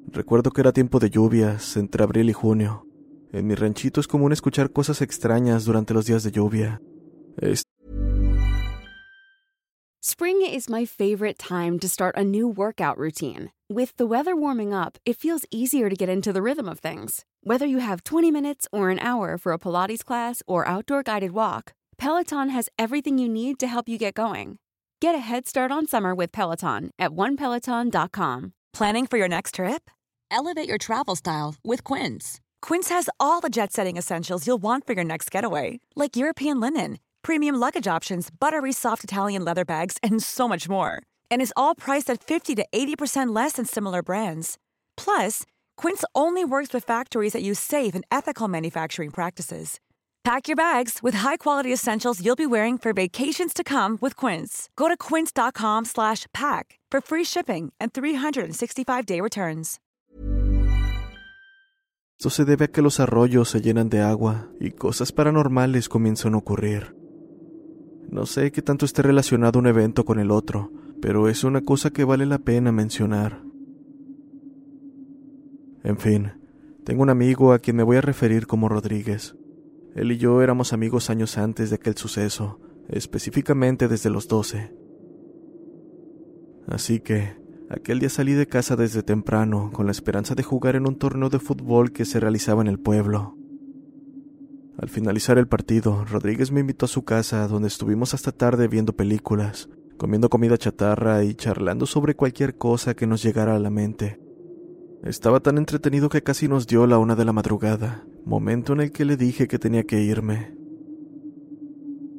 Recuerdo 0.08 0.50
que 0.50 0.60
era 0.60 0.72
tiempo 0.72 0.98
de 0.98 1.10
lluvias, 1.10 1.76
entre 1.76 2.02
abril 2.02 2.28
y 2.28 2.34
junio. 2.34 2.86
En 3.32 3.46
mi 3.46 3.54
ranchito 3.54 4.00
es 4.00 4.08
común 4.08 4.32
escuchar 4.32 4.70
cosas 4.70 5.00
extrañas 5.00 5.64
durante 5.64 5.94
los 5.94 6.06
días 6.06 6.22
de 6.22 6.30
lluvia. 6.30 6.80
Spring 10.08 10.40
is 10.40 10.68
my 10.68 10.84
favorite 10.84 11.36
time 11.36 11.80
to 11.80 11.88
start 11.88 12.14
a 12.16 12.22
new 12.22 12.46
workout 12.46 12.96
routine. 12.96 13.50
With 13.68 13.96
the 13.96 14.06
weather 14.06 14.36
warming 14.36 14.72
up, 14.72 14.98
it 15.04 15.16
feels 15.16 15.44
easier 15.50 15.90
to 15.90 15.96
get 15.96 16.08
into 16.08 16.32
the 16.32 16.42
rhythm 16.42 16.68
of 16.68 16.78
things. 16.78 17.24
Whether 17.42 17.66
you 17.66 17.78
have 17.78 18.04
20 18.04 18.30
minutes 18.30 18.68
or 18.70 18.90
an 18.90 19.00
hour 19.00 19.36
for 19.36 19.52
a 19.52 19.58
Pilates 19.58 20.04
class 20.04 20.44
or 20.46 20.68
outdoor 20.68 21.02
guided 21.02 21.32
walk, 21.32 21.74
Peloton 21.98 22.50
has 22.50 22.68
everything 22.78 23.18
you 23.18 23.28
need 23.28 23.58
to 23.58 23.66
help 23.66 23.88
you 23.88 23.98
get 23.98 24.14
going. 24.14 24.60
Get 25.00 25.16
a 25.16 25.26
head 25.28 25.48
start 25.48 25.72
on 25.72 25.88
summer 25.88 26.14
with 26.14 26.30
Peloton 26.30 26.90
at 27.00 27.10
onepeloton.com. 27.10 28.52
Planning 28.72 29.06
for 29.08 29.18
your 29.18 29.28
next 29.28 29.56
trip? 29.56 29.90
Elevate 30.30 30.68
your 30.68 30.78
travel 30.78 31.16
style 31.16 31.56
with 31.64 31.82
Quince. 31.82 32.40
Quince 32.62 32.90
has 32.90 33.10
all 33.18 33.40
the 33.40 33.48
jet 33.50 33.72
setting 33.72 33.96
essentials 33.96 34.46
you'll 34.46 34.62
want 34.62 34.86
for 34.86 34.92
your 34.92 35.04
next 35.04 35.32
getaway, 35.32 35.80
like 35.96 36.16
European 36.16 36.60
linen, 36.60 36.98
premium 37.26 37.56
luggage 37.56 37.88
options, 37.88 38.30
buttery 38.30 38.72
soft 38.72 39.02
Italian 39.02 39.44
leather 39.44 39.64
bags, 39.64 39.98
and 40.00 40.22
so 40.22 40.46
much 40.46 40.68
more. 40.68 41.02
And 41.28 41.42
is 41.42 41.52
all 41.56 41.74
priced 41.74 42.08
at 42.08 42.22
50 42.22 42.54
to 42.54 42.64
80% 42.72 43.34
less 43.34 43.54
than 43.54 43.64
similar 43.64 44.00
brands. 44.00 44.58
Plus, 44.96 45.42
Quince 45.76 46.04
only 46.14 46.44
works 46.44 46.72
with 46.72 46.84
factories 46.84 47.32
that 47.32 47.42
use 47.42 47.58
safe 47.58 47.96
and 47.96 48.04
ethical 48.12 48.48
manufacturing 48.48 49.10
practices. 49.10 49.80
Pack 50.22 50.46
your 50.48 50.56
bags 50.56 51.00
with 51.02 51.16
high-quality 51.16 51.72
essentials 51.72 52.20
you'll 52.24 52.36
be 52.36 52.46
wearing 52.46 52.78
for 52.78 52.92
vacations 52.92 53.52
to 53.54 53.62
come 53.64 53.98
with 54.00 54.14
Quince. 54.16 54.68
Go 54.76 54.88
to 54.88 54.96
quince.com/pack 54.96 56.78
for 56.92 57.00
free 57.00 57.24
shipping 57.24 57.72
and 57.80 57.92
365-day 57.92 59.20
returns. 59.20 59.78
Esto 62.18 62.30
se 62.30 62.44
debe 62.44 62.64
a 62.64 62.68
que 62.68 62.82
los 62.82 62.98
arroyos 62.98 63.50
se 63.50 63.60
llenan 63.60 63.88
de 63.90 64.00
agua 64.00 64.48
y 64.58 64.70
cosas 64.70 65.12
paranormales 65.12 65.88
comienzan 65.88 66.34
a 66.34 66.38
ocurrir. 66.38 67.05
No 68.10 68.26
sé 68.26 68.52
qué 68.52 68.62
tanto 68.62 68.84
esté 68.84 69.02
relacionado 69.02 69.58
un 69.58 69.66
evento 69.66 70.04
con 70.04 70.18
el 70.18 70.30
otro, 70.30 70.70
pero 71.00 71.28
es 71.28 71.44
una 71.44 71.60
cosa 71.60 71.90
que 71.90 72.04
vale 72.04 72.26
la 72.26 72.38
pena 72.38 72.72
mencionar. 72.72 73.42
En 75.82 75.98
fin, 75.98 76.32
tengo 76.84 77.02
un 77.02 77.10
amigo 77.10 77.52
a 77.52 77.58
quien 77.58 77.76
me 77.76 77.82
voy 77.82 77.96
a 77.96 78.00
referir 78.00 78.46
como 78.46 78.68
Rodríguez. 78.68 79.36
Él 79.94 80.12
y 80.12 80.18
yo 80.18 80.42
éramos 80.42 80.72
amigos 80.72 81.10
años 81.10 81.38
antes 81.38 81.70
de 81.70 81.76
aquel 81.76 81.96
suceso, 81.96 82.60
específicamente 82.88 83.88
desde 83.88 84.10
los 84.10 84.28
doce. 84.28 84.72
Así 86.66 87.00
que, 87.00 87.36
aquel 87.70 88.00
día 88.00 88.08
salí 88.08 88.34
de 88.34 88.46
casa 88.46 88.76
desde 88.76 89.02
temprano 89.02 89.70
con 89.72 89.86
la 89.86 89.92
esperanza 89.92 90.34
de 90.34 90.42
jugar 90.42 90.76
en 90.76 90.86
un 90.86 90.96
torneo 90.96 91.28
de 91.28 91.38
fútbol 91.38 91.92
que 91.92 92.04
se 92.04 92.20
realizaba 92.20 92.62
en 92.62 92.68
el 92.68 92.78
pueblo. 92.78 93.36
Al 94.78 94.90
finalizar 94.90 95.38
el 95.38 95.48
partido, 95.48 96.04
Rodríguez 96.04 96.52
me 96.52 96.60
invitó 96.60 96.84
a 96.84 96.88
su 96.88 97.02
casa 97.04 97.48
donde 97.48 97.68
estuvimos 97.68 98.12
hasta 98.12 98.30
tarde 98.30 98.68
viendo 98.68 98.94
películas, 98.94 99.70
comiendo 99.96 100.28
comida 100.28 100.58
chatarra 100.58 101.24
y 101.24 101.34
charlando 101.34 101.86
sobre 101.86 102.14
cualquier 102.14 102.56
cosa 102.56 102.94
que 102.94 103.06
nos 103.06 103.22
llegara 103.22 103.56
a 103.56 103.58
la 103.58 103.70
mente. 103.70 104.20
Estaba 105.02 105.40
tan 105.40 105.56
entretenido 105.56 106.10
que 106.10 106.22
casi 106.22 106.46
nos 106.46 106.66
dio 106.66 106.86
la 106.86 106.98
una 106.98 107.14
de 107.14 107.24
la 107.24 107.32
madrugada, 107.32 108.04
momento 108.26 108.74
en 108.74 108.80
el 108.80 108.92
que 108.92 109.06
le 109.06 109.16
dije 109.16 109.48
que 109.48 109.58
tenía 109.58 109.84
que 109.84 110.02
irme. 110.02 110.54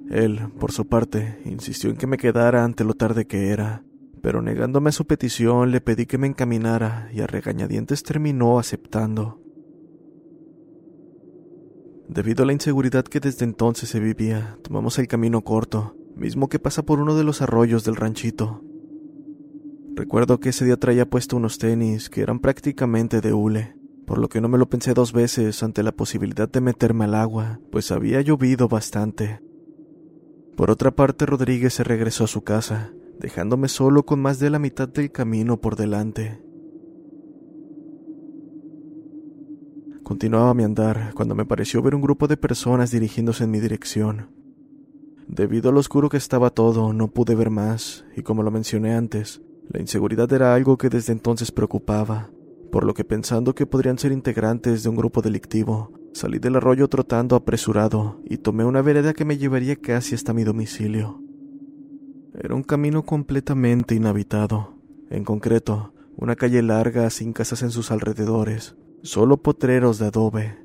Él, 0.09 0.39
por 0.59 0.71
su 0.71 0.87
parte, 0.87 1.41
insistió 1.45 1.91
en 1.91 1.97
que 1.97 2.07
me 2.07 2.17
quedara 2.17 2.63
ante 2.63 2.83
lo 2.83 2.93
tarde 2.95 3.27
que 3.27 3.49
era, 3.49 3.83
pero 4.23 4.41
negándome 4.41 4.89
a 4.89 4.93
su 4.93 5.05
petición 5.05 5.69
le 5.69 5.81
pedí 5.81 6.07
que 6.07 6.17
me 6.17 6.27
encaminara 6.27 7.09
y 7.13 7.21
a 7.21 7.27
regañadientes 7.27 8.01
terminó 8.01 8.57
aceptando. 8.57 9.46
Debido 12.07 12.43
a 12.43 12.45
la 12.47 12.53
inseguridad 12.53 13.03
que 13.03 13.19
desde 13.19 13.43
entonces 13.43 13.89
se 13.89 13.99
vivía, 13.99 14.57
tomamos 14.61 14.97
el 14.97 15.07
camino 15.07 15.41
corto, 15.41 15.95
mismo 16.15 16.47
que 16.47 16.57
pasa 16.57 16.83
por 16.83 16.99
uno 16.99 17.15
de 17.15 17.23
los 17.23 17.41
arroyos 17.41 17.83
del 17.83 17.97
ranchito. 17.97 18.63
Recuerdo 19.93 20.39
que 20.39 20.49
ese 20.49 20.63
día 20.63 20.77
traía 20.77 21.09
puesto 21.09 21.35
unos 21.35 21.57
tenis 21.57 22.09
que 22.09 22.21
eran 22.21 22.39
prácticamente 22.39 23.19
de 23.19 23.33
hule, 23.33 23.75
por 24.05 24.19
lo 24.19 24.29
que 24.29 24.39
no 24.39 24.47
me 24.47 24.57
lo 24.57 24.69
pensé 24.69 24.93
dos 24.93 25.11
veces 25.11 25.63
ante 25.63 25.83
la 25.83 25.91
posibilidad 25.91 26.49
de 26.49 26.61
meterme 26.61 27.05
al 27.05 27.15
agua, 27.15 27.59
pues 27.71 27.91
había 27.91 28.21
llovido 28.21 28.69
bastante. 28.69 29.41
Por 30.55 30.71
otra 30.71 30.91
parte, 30.91 31.25
Rodríguez 31.25 31.73
se 31.73 31.83
regresó 31.83 32.23
a 32.23 32.27
su 32.27 32.41
casa, 32.41 32.93
dejándome 33.19 33.67
solo 33.67 34.05
con 34.05 34.21
más 34.21 34.39
de 34.39 34.49
la 34.49 34.59
mitad 34.59 34.87
del 34.87 35.11
camino 35.11 35.59
por 35.59 35.75
delante. 35.75 36.41
Continuaba 40.07 40.53
mi 40.53 40.63
andar 40.63 41.11
cuando 41.15 41.35
me 41.35 41.43
pareció 41.43 41.81
ver 41.81 41.93
un 41.93 41.99
grupo 41.99 42.29
de 42.29 42.37
personas 42.37 42.91
dirigiéndose 42.91 43.43
en 43.43 43.51
mi 43.51 43.59
dirección. 43.59 44.29
Debido 45.27 45.69
a 45.69 45.73
lo 45.73 45.81
oscuro 45.81 46.07
que 46.07 46.15
estaba 46.15 46.49
todo, 46.49 46.93
no 46.93 47.09
pude 47.09 47.35
ver 47.35 47.49
más, 47.49 48.05
y 48.15 48.21
como 48.21 48.41
lo 48.41 48.49
mencioné 48.49 48.95
antes, 48.95 49.41
la 49.67 49.81
inseguridad 49.81 50.31
era 50.31 50.55
algo 50.55 50.77
que 50.77 50.87
desde 50.87 51.11
entonces 51.11 51.51
preocupaba, 51.51 52.29
por 52.71 52.85
lo 52.85 52.93
que 52.93 53.03
pensando 53.03 53.53
que 53.53 53.65
podrían 53.65 53.99
ser 53.99 54.13
integrantes 54.13 54.81
de 54.81 54.87
un 54.87 54.95
grupo 54.95 55.21
delictivo, 55.21 55.91
salí 56.13 56.39
del 56.39 56.55
arroyo 56.55 56.87
trotando 56.87 57.35
apresurado 57.35 58.21
y 58.23 58.37
tomé 58.37 58.63
una 58.63 58.81
vereda 58.81 59.11
que 59.11 59.25
me 59.25 59.37
llevaría 59.37 59.75
casi 59.75 60.15
hasta 60.15 60.33
mi 60.33 60.45
domicilio. 60.45 61.21
Era 62.33 62.55
un 62.55 62.63
camino 62.63 63.03
completamente 63.03 63.93
inhabitado, 63.93 64.73
en 65.09 65.25
concreto, 65.25 65.93
una 66.15 66.37
calle 66.37 66.61
larga 66.61 67.09
sin 67.09 67.33
casas 67.33 67.61
en 67.61 67.71
sus 67.71 67.91
alrededores, 67.91 68.77
solo 69.03 69.37
potreros 69.37 69.99
de 69.99 70.07
adobe. 70.07 70.57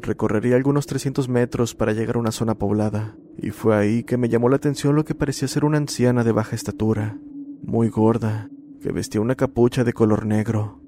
Recorrería 0.00 0.56
algunos 0.56 0.86
300 0.86 1.28
metros 1.28 1.74
para 1.74 1.92
llegar 1.92 2.16
a 2.16 2.18
una 2.18 2.32
zona 2.32 2.56
poblada, 2.56 3.16
y 3.38 3.50
fue 3.50 3.76
ahí 3.76 4.02
que 4.02 4.16
me 4.16 4.28
llamó 4.28 4.48
la 4.48 4.56
atención 4.56 4.96
lo 4.96 5.04
que 5.04 5.14
parecía 5.14 5.46
ser 5.46 5.64
una 5.64 5.78
anciana 5.78 6.24
de 6.24 6.32
baja 6.32 6.56
estatura, 6.56 7.18
muy 7.62 7.88
gorda, 7.88 8.50
que 8.80 8.90
vestía 8.90 9.20
una 9.20 9.36
capucha 9.36 9.84
de 9.84 9.92
color 9.92 10.26
negro. 10.26 10.80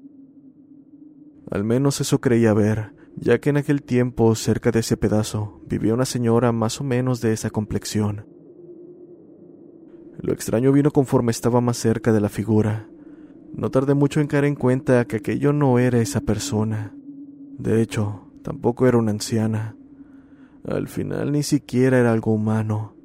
Al 1.49 1.63
menos 1.63 2.01
eso 2.01 2.19
creía 2.19 2.53
ver, 2.53 2.93
ya 3.15 3.39
que 3.39 3.51
en 3.51 3.57
aquel 3.57 3.83
tiempo, 3.83 4.35
cerca 4.35 4.71
de 4.71 4.79
ese 4.79 4.97
pedazo, 4.97 5.61
vivía 5.65 5.93
una 5.93 6.05
señora 6.05 6.51
más 6.51 6.81
o 6.81 6.83
menos 6.83 7.21
de 7.21 7.31
esa 7.31 7.49
complexión. 7.49 8.27
Lo 10.19 10.33
extraño 10.33 10.71
vino 10.71 10.91
conforme 10.91 11.31
estaba 11.31 11.61
más 11.61 11.77
cerca 11.77 12.11
de 12.11 12.19
la 12.19 12.29
figura. 12.29 12.89
No 13.55 13.71
tardé 13.71 13.93
mucho 13.93 14.19
en 14.19 14.27
caer 14.27 14.45
en 14.45 14.55
cuenta 14.55 15.05
que 15.05 15.17
aquello 15.17 15.53
no 15.53 15.79
era 15.79 15.99
esa 16.01 16.19
persona. 16.19 16.93
De 17.57 17.81
hecho, 17.81 18.29
tampoco 18.43 18.85
era 18.85 18.97
una 18.97 19.11
anciana. 19.11 19.77
Al 20.65 20.89
final 20.89 21.31
ni 21.31 21.41
siquiera 21.41 21.99
era 21.99 22.11
algo 22.11 22.33
humano. 22.33 22.95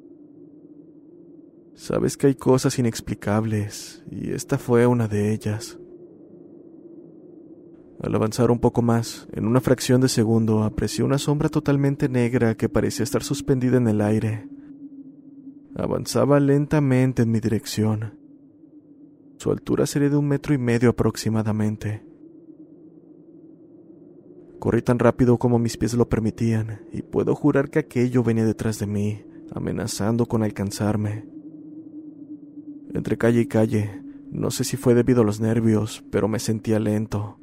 Sabes 1.73 2.17
que 2.17 2.27
hay 2.27 2.35
cosas 2.35 2.77
inexplicables, 2.79 4.03
y 4.11 4.31
esta 4.31 4.57
fue 4.57 4.85
una 4.85 5.07
de 5.07 5.33
ellas. 5.33 5.79
Al 8.01 8.13
avanzar 8.13 8.51
un 8.51 8.59
poco 8.59 8.81
más, 8.81 9.27
en 9.31 9.47
una 9.47 9.61
fracción 9.61 10.01
de 10.01 10.09
segundo 10.09 10.63
aprecié 10.63 11.05
una 11.05 11.17
sombra 11.17 11.49
totalmente 11.49 12.09
negra 12.09 12.55
que 12.55 12.67
parecía 12.67 13.03
estar 13.03 13.23
suspendida 13.23 13.77
en 13.77 13.87
el 13.87 14.01
aire. 14.01 14.49
Avanzaba 15.75 16.39
lentamente 16.39 17.21
en 17.21 17.31
mi 17.31 17.39
dirección. 17.39 18.20
Su 19.41 19.49
altura 19.49 19.87
sería 19.87 20.07
de 20.07 20.17
un 20.17 20.27
metro 20.27 20.53
y 20.53 20.59
medio 20.59 20.91
aproximadamente. 20.91 22.05
Corrí 24.59 24.83
tan 24.83 24.99
rápido 24.99 25.39
como 25.39 25.57
mis 25.57 25.77
pies 25.77 25.95
lo 25.95 26.07
permitían, 26.07 26.81
y 26.91 27.01
puedo 27.01 27.33
jurar 27.33 27.71
que 27.71 27.79
aquello 27.79 28.21
venía 28.21 28.45
detrás 28.45 28.77
de 28.77 28.85
mí, 28.85 29.25
amenazando 29.51 30.27
con 30.27 30.43
alcanzarme. 30.43 31.25
Entre 32.93 33.17
calle 33.17 33.41
y 33.41 33.47
calle, 33.47 34.03
no 34.29 34.51
sé 34.51 34.63
si 34.63 34.77
fue 34.77 34.93
debido 34.93 35.23
a 35.23 35.25
los 35.25 35.39
nervios, 35.39 36.03
pero 36.11 36.27
me 36.27 36.37
sentía 36.37 36.77
lento. 36.77 37.39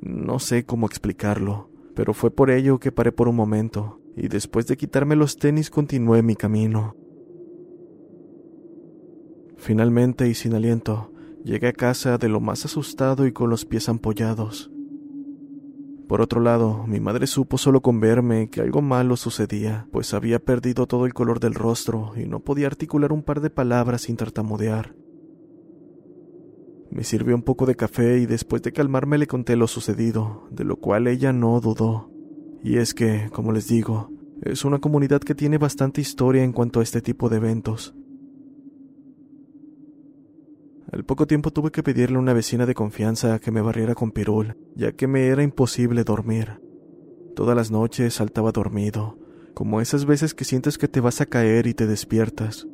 No 0.00 0.40
sé 0.40 0.64
cómo 0.64 0.86
explicarlo, 0.86 1.70
pero 1.94 2.12
fue 2.12 2.32
por 2.32 2.50
ello 2.50 2.80
que 2.80 2.90
paré 2.90 3.12
por 3.12 3.28
un 3.28 3.36
momento, 3.36 4.00
y 4.16 4.26
después 4.26 4.66
de 4.66 4.76
quitarme 4.76 5.14
los 5.14 5.36
tenis 5.36 5.70
continué 5.70 6.24
mi 6.24 6.34
camino. 6.34 6.96
Finalmente 9.58 10.26
y 10.26 10.34
sin 10.34 10.54
aliento, 10.54 11.12
llegué 11.44 11.68
a 11.68 11.72
casa 11.72 12.18
de 12.18 12.28
lo 12.28 12.40
más 12.40 12.64
asustado 12.64 13.26
y 13.26 13.32
con 13.32 13.50
los 13.50 13.64
pies 13.64 13.88
ampollados. 13.88 14.70
Por 16.08 16.20
otro 16.20 16.40
lado, 16.40 16.86
mi 16.88 16.98
madre 16.98 17.28
supo 17.28 17.56
solo 17.56 17.82
con 17.82 18.00
verme 18.00 18.50
que 18.50 18.60
algo 18.60 18.82
malo 18.82 19.16
sucedía, 19.16 19.86
pues 19.92 20.12
había 20.12 20.40
perdido 20.40 20.86
todo 20.88 21.06
el 21.06 21.14
color 21.14 21.38
del 21.38 21.54
rostro 21.54 22.12
y 22.16 22.26
no 22.26 22.40
podía 22.40 22.66
articular 22.66 23.12
un 23.12 23.22
par 23.22 23.40
de 23.40 23.50
palabras 23.50 24.02
sin 24.02 24.16
tartamudear. 24.16 24.94
Me 26.90 27.04
sirvió 27.04 27.36
un 27.36 27.42
poco 27.42 27.66
de 27.66 27.76
café 27.76 28.18
y 28.18 28.26
después 28.26 28.62
de 28.62 28.72
calmarme 28.72 29.18
le 29.18 29.28
conté 29.28 29.54
lo 29.54 29.68
sucedido, 29.68 30.48
de 30.50 30.64
lo 30.64 30.74
cual 30.76 31.06
ella 31.06 31.32
no 31.32 31.60
dudó. 31.60 32.10
Y 32.64 32.78
es 32.78 32.92
que, 32.92 33.30
como 33.32 33.52
les 33.52 33.68
digo, 33.68 34.10
es 34.42 34.64
una 34.64 34.80
comunidad 34.80 35.20
que 35.20 35.36
tiene 35.36 35.58
bastante 35.58 36.00
historia 36.00 36.42
en 36.42 36.52
cuanto 36.52 36.80
a 36.80 36.82
este 36.82 37.00
tipo 37.00 37.28
de 37.28 37.36
eventos. 37.36 37.94
Al 40.92 41.04
poco 41.04 41.26
tiempo 41.26 41.50
tuve 41.52 41.70
que 41.70 41.82
pedirle 41.82 42.16
a 42.16 42.20
una 42.20 42.32
vecina 42.32 42.66
de 42.66 42.74
confianza 42.74 43.38
que 43.38 43.50
me 43.50 43.60
barriera 43.60 43.94
con 43.94 44.10
pirul, 44.10 44.56
ya 44.74 44.92
que 44.92 45.06
me 45.06 45.28
era 45.28 45.42
imposible 45.42 46.04
dormir. 46.04 46.60
Todas 47.36 47.56
las 47.56 47.70
noches 47.70 48.14
saltaba 48.14 48.52
dormido, 48.52 49.18
como 49.54 49.80
esas 49.80 50.04
veces 50.04 50.34
que 50.34 50.44
sientes 50.44 50.78
que 50.78 50.88
te 50.88 51.00
vas 51.00 51.20
a 51.20 51.26
caer 51.26 51.66
y 51.66 51.74
te 51.74 51.86
despiertas. 51.86 52.66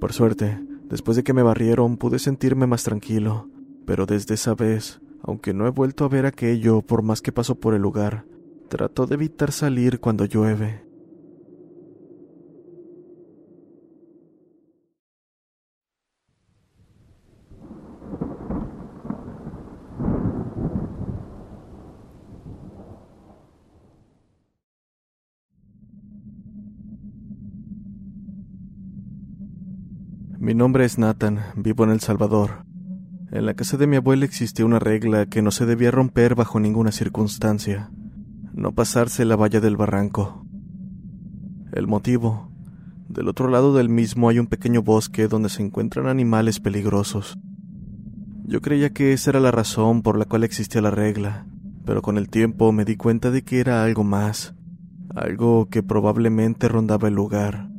Por 0.00 0.12
suerte, 0.12 0.58
Después 0.92 1.16
de 1.16 1.24
que 1.24 1.32
me 1.32 1.42
barrieron 1.42 1.96
pude 1.96 2.18
sentirme 2.18 2.66
más 2.66 2.84
tranquilo, 2.84 3.48
pero 3.86 4.04
desde 4.04 4.34
esa 4.34 4.54
vez, 4.54 5.00
aunque 5.22 5.54
no 5.54 5.66
he 5.66 5.70
vuelto 5.70 6.04
a 6.04 6.08
ver 6.08 6.26
aquello 6.26 6.82
por 6.82 7.00
más 7.00 7.22
que 7.22 7.32
paso 7.32 7.54
por 7.54 7.72
el 7.72 7.80
lugar, 7.80 8.26
trato 8.68 9.06
de 9.06 9.14
evitar 9.14 9.52
salir 9.52 10.00
cuando 10.00 10.26
llueve. 10.26 10.84
Mi 30.42 30.54
nombre 30.54 30.84
es 30.84 30.98
Nathan, 30.98 31.38
vivo 31.54 31.84
en 31.84 31.90
El 31.90 32.00
Salvador. 32.00 32.64
En 33.30 33.46
la 33.46 33.54
casa 33.54 33.76
de 33.76 33.86
mi 33.86 33.94
abuela 33.94 34.24
existía 34.24 34.66
una 34.66 34.80
regla 34.80 35.26
que 35.26 35.40
no 35.40 35.52
se 35.52 35.66
debía 35.66 35.92
romper 35.92 36.34
bajo 36.34 36.58
ninguna 36.58 36.90
circunstancia. 36.90 37.92
No 38.52 38.72
pasarse 38.72 39.24
la 39.24 39.36
valla 39.36 39.60
del 39.60 39.76
barranco. 39.76 40.44
El 41.72 41.86
motivo. 41.86 42.50
Del 43.08 43.28
otro 43.28 43.46
lado 43.46 43.72
del 43.72 43.88
mismo 43.88 44.28
hay 44.28 44.40
un 44.40 44.48
pequeño 44.48 44.82
bosque 44.82 45.28
donde 45.28 45.48
se 45.48 45.62
encuentran 45.62 46.08
animales 46.08 46.58
peligrosos. 46.58 47.38
Yo 48.44 48.60
creía 48.60 48.90
que 48.90 49.12
esa 49.12 49.30
era 49.30 49.38
la 49.38 49.52
razón 49.52 50.02
por 50.02 50.18
la 50.18 50.24
cual 50.24 50.42
existía 50.42 50.82
la 50.82 50.90
regla, 50.90 51.46
pero 51.84 52.02
con 52.02 52.18
el 52.18 52.28
tiempo 52.28 52.72
me 52.72 52.84
di 52.84 52.96
cuenta 52.96 53.30
de 53.30 53.42
que 53.42 53.60
era 53.60 53.84
algo 53.84 54.02
más, 54.02 54.56
algo 55.14 55.68
que 55.68 55.84
probablemente 55.84 56.66
rondaba 56.66 57.06
el 57.06 57.14
lugar. 57.14 57.71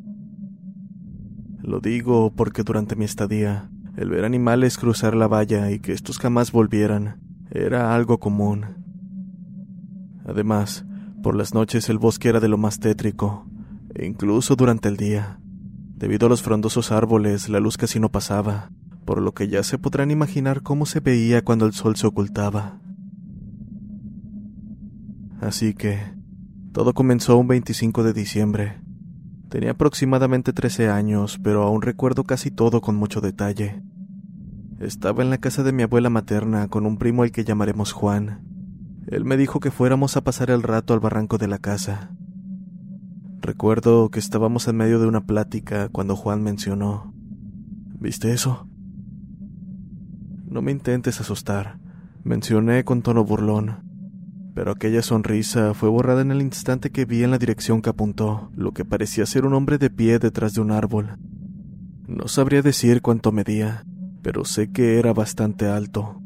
Lo 1.63 1.79
digo 1.79 2.33
porque 2.35 2.63
durante 2.63 2.97
mi 2.97 3.05
estadía, 3.05 3.69
el 3.95 4.09
ver 4.09 4.25
animales 4.25 4.77
cruzar 4.77 5.15
la 5.15 5.29
valla 5.29 5.71
y 5.71 5.79
que 5.79 5.93
estos 5.93 6.19
jamás 6.19 6.51
volvieran 6.51 7.21
era 7.51 7.95
algo 7.95 8.19
común. 8.19 8.65
Además, 10.25 10.85
por 11.23 11.35
las 11.35 11.53
noches 11.53 11.87
el 11.87 11.99
bosque 11.99 12.27
era 12.27 12.41
de 12.41 12.49
lo 12.49 12.57
más 12.57 12.81
tétrico, 12.81 13.47
e 13.95 14.05
incluso 14.05 14.57
durante 14.57 14.89
el 14.89 14.97
día. 14.97 15.39
Debido 15.95 16.25
a 16.27 16.29
los 16.29 16.43
frondosos 16.43 16.91
árboles, 16.91 17.47
la 17.47 17.61
luz 17.61 17.77
casi 17.77 17.97
no 17.97 18.11
pasaba, 18.11 18.69
por 19.05 19.21
lo 19.21 19.33
que 19.33 19.47
ya 19.47 19.63
se 19.63 19.77
podrán 19.77 20.11
imaginar 20.11 20.63
cómo 20.63 20.85
se 20.85 20.99
veía 20.99 21.45
cuando 21.45 21.65
el 21.65 21.71
sol 21.71 21.95
se 21.95 22.07
ocultaba. 22.07 22.81
Así 25.39 25.73
que, 25.73 25.99
todo 26.73 26.93
comenzó 26.93 27.37
un 27.37 27.47
25 27.47 28.03
de 28.03 28.11
diciembre, 28.11 28.82
Tenía 29.53 29.69
aproximadamente 29.69 30.51
13 30.51 30.89
años, 30.89 31.39
pero 31.43 31.61
aún 31.61 31.83
recuerdo 31.83 32.23
casi 32.23 32.49
todo 32.49 32.81
con 32.81 32.95
mucho 32.95 33.21
detalle. 33.21 33.83
Estaba 34.79 35.21
en 35.21 35.29
la 35.29 35.37
casa 35.37 35.61
de 35.61 35.71
mi 35.71 35.83
abuela 35.83 36.09
materna 36.09 36.69
con 36.69 36.87
un 36.87 36.97
primo 36.97 37.21
al 37.21 37.31
que 37.31 37.43
llamaremos 37.43 37.91
Juan. 37.91 38.41
Él 39.05 39.25
me 39.25 39.37
dijo 39.37 39.59
que 39.59 39.69
fuéramos 39.69 40.17
a 40.17 40.23
pasar 40.23 40.49
el 40.49 40.63
rato 40.63 40.95
al 40.95 41.01
barranco 41.01 41.37
de 41.37 41.47
la 41.47 41.59
casa. 41.59 42.09
Recuerdo 43.41 44.09
que 44.09 44.17
estábamos 44.17 44.67
en 44.67 44.77
medio 44.77 44.99
de 44.99 45.05
una 45.05 45.27
plática 45.27 45.87
cuando 45.89 46.15
Juan 46.15 46.41
mencionó, 46.41 47.13
¿Viste 47.99 48.33
eso? 48.33 48.67
No 50.47 50.63
me 50.63 50.71
intentes 50.71 51.21
asustar, 51.21 51.77
mencioné 52.23 52.83
con 52.85 53.03
tono 53.03 53.23
burlón 53.23 53.92
pero 54.53 54.71
aquella 54.71 55.01
sonrisa 55.01 55.73
fue 55.73 55.89
borrada 55.89 56.21
en 56.21 56.31
el 56.31 56.41
instante 56.41 56.91
que 56.91 57.05
vi 57.05 57.23
en 57.23 57.31
la 57.31 57.37
dirección 57.37 57.81
que 57.81 57.89
apuntó, 57.89 58.51
lo 58.55 58.71
que 58.71 58.85
parecía 58.85 59.25
ser 59.25 59.45
un 59.45 59.53
hombre 59.53 59.77
de 59.77 59.89
pie 59.89 60.19
detrás 60.19 60.53
de 60.53 60.61
un 60.61 60.71
árbol. 60.71 61.17
No 62.07 62.27
sabría 62.27 62.61
decir 62.61 63.01
cuánto 63.01 63.31
medía, 63.31 63.85
pero 64.21 64.45
sé 64.45 64.71
que 64.71 64.99
era 64.99 65.13
bastante 65.13 65.67
alto. 65.67 66.19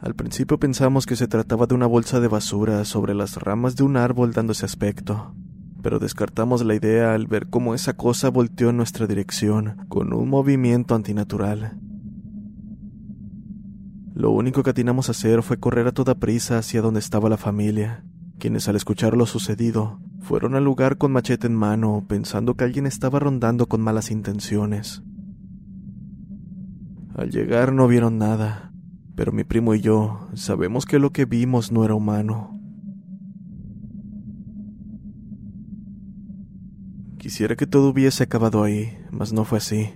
Al 0.00 0.14
principio 0.14 0.58
pensamos 0.58 1.06
que 1.06 1.16
se 1.16 1.28
trataba 1.28 1.66
de 1.66 1.74
una 1.74 1.86
bolsa 1.86 2.20
de 2.20 2.28
basura 2.28 2.84
sobre 2.84 3.14
las 3.14 3.36
ramas 3.36 3.76
de 3.76 3.84
un 3.84 3.96
árbol 3.96 4.32
dándose 4.32 4.64
aspecto, 4.64 5.34
pero 5.82 5.98
descartamos 5.98 6.64
la 6.64 6.74
idea 6.74 7.14
al 7.14 7.26
ver 7.26 7.48
cómo 7.48 7.74
esa 7.74 7.94
cosa 7.94 8.28
volteó 8.28 8.70
en 8.70 8.76
nuestra 8.76 9.06
dirección 9.06 9.84
con 9.88 10.12
un 10.12 10.28
movimiento 10.28 10.94
antinatural. 10.94 11.78
Lo 14.18 14.32
único 14.32 14.64
que 14.64 14.70
atinamos 14.70 15.08
a 15.08 15.12
hacer 15.12 15.44
fue 15.44 15.60
correr 15.60 15.86
a 15.86 15.92
toda 15.92 16.16
prisa 16.16 16.58
hacia 16.58 16.82
donde 16.82 16.98
estaba 16.98 17.28
la 17.28 17.36
familia, 17.36 18.02
quienes 18.40 18.66
al 18.66 18.74
escuchar 18.74 19.16
lo 19.16 19.26
sucedido 19.26 20.00
fueron 20.18 20.56
al 20.56 20.64
lugar 20.64 20.98
con 20.98 21.12
machete 21.12 21.46
en 21.46 21.54
mano, 21.54 22.04
pensando 22.08 22.56
que 22.56 22.64
alguien 22.64 22.84
estaba 22.86 23.20
rondando 23.20 23.66
con 23.66 23.80
malas 23.80 24.10
intenciones. 24.10 25.04
Al 27.14 27.30
llegar 27.30 27.72
no 27.72 27.86
vieron 27.86 28.18
nada, 28.18 28.72
pero 29.14 29.30
mi 29.30 29.44
primo 29.44 29.72
y 29.76 29.82
yo 29.82 30.28
sabemos 30.34 30.84
que 30.84 30.98
lo 30.98 31.12
que 31.12 31.24
vimos 31.24 31.70
no 31.70 31.84
era 31.84 31.94
humano. 31.94 32.60
Quisiera 37.18 37.54
que 37.54 37.68
todo 37.68 37.90
hubiese 37.90 38.24
acabado 38.24 38.64
ahí, 38.64 38.98
mas 39.12 39.32
no 39.32 39.44
fue 39.44 39.58
así. 39.58 39.92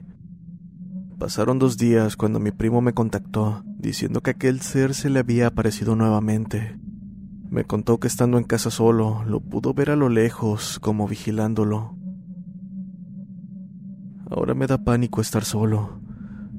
Pasaron 1.23 1.61
dos 1.61 1.77
días 1.77 2.17
cuando 2.17 2.41
mi 2.41 2.51
primo 2.51 2.81
me 2.81 2.95
contactó, 2.95 3.63
diciendo 3.79 4.23
que 4.23 4.33
aquel 4.33 4.61
ser 4.61 4.93
se 4.93 5.09
le 5.09 5.21
había 5.21 5.47
aparecido 5.47 5.95
nuevamente. 5.95 6.77
Me 7.49 7.63
contó 7.63 8.01
que 8.01 8.09
estando 8.09 8.39
en 8.39 8.45
casa 8.45 8.73
solo, 8.73 9.23
lo 9.25 9.39
pudo 9.39 9.73
ver 9.73 9.91
a 9.91 9.95
lo 9.95 10.09
lejos, 10.09 10.81
como 10.81 11.07
vigilándolo. 11.07 11.97
Ahora 14.29 14.55
me 14.55 14.67
da 14.67 14.83
pánico 14.83 15.21
estar 15.21 15.45
solo. 15.45 16.01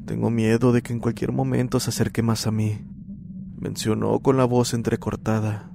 Tengo 0.06 0.30
miedo 0.30 0.72
de 0.72 0.82
que 0.82 0.94
en 0.94 1.00
cualquier 1.00 1.34
momento 1.34 1.82
se 1.82 1.90
acerque 1.90 2.24
más 2.24 2.48
a 2.48 2.52
mí. 2.52 2.86
mencionó 3.60 4.18
con 4.22 4.38
la 4.38 4.46
voz 4.46 4.74
entrecortada. 4.74 5.74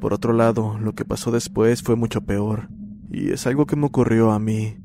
Por 0.00 0.14
otro 0.14 0.32
lado, 0.32 0.78
lo 0.78 0.94
que 0.94 1.04
pasó 1.04 1.30
después 1.32 1.82
fue 1.82 1.96
mucho 1.96 2.22
peor, 2.22 2.70
y 3.10 3.28
es 3.32 3.46
algo 3.46 3.66
que 3.66 3.76
me 3.76 3.84
ocurrió 3.84 4.32
a 4.32 4.38
mí. 4.38 4.78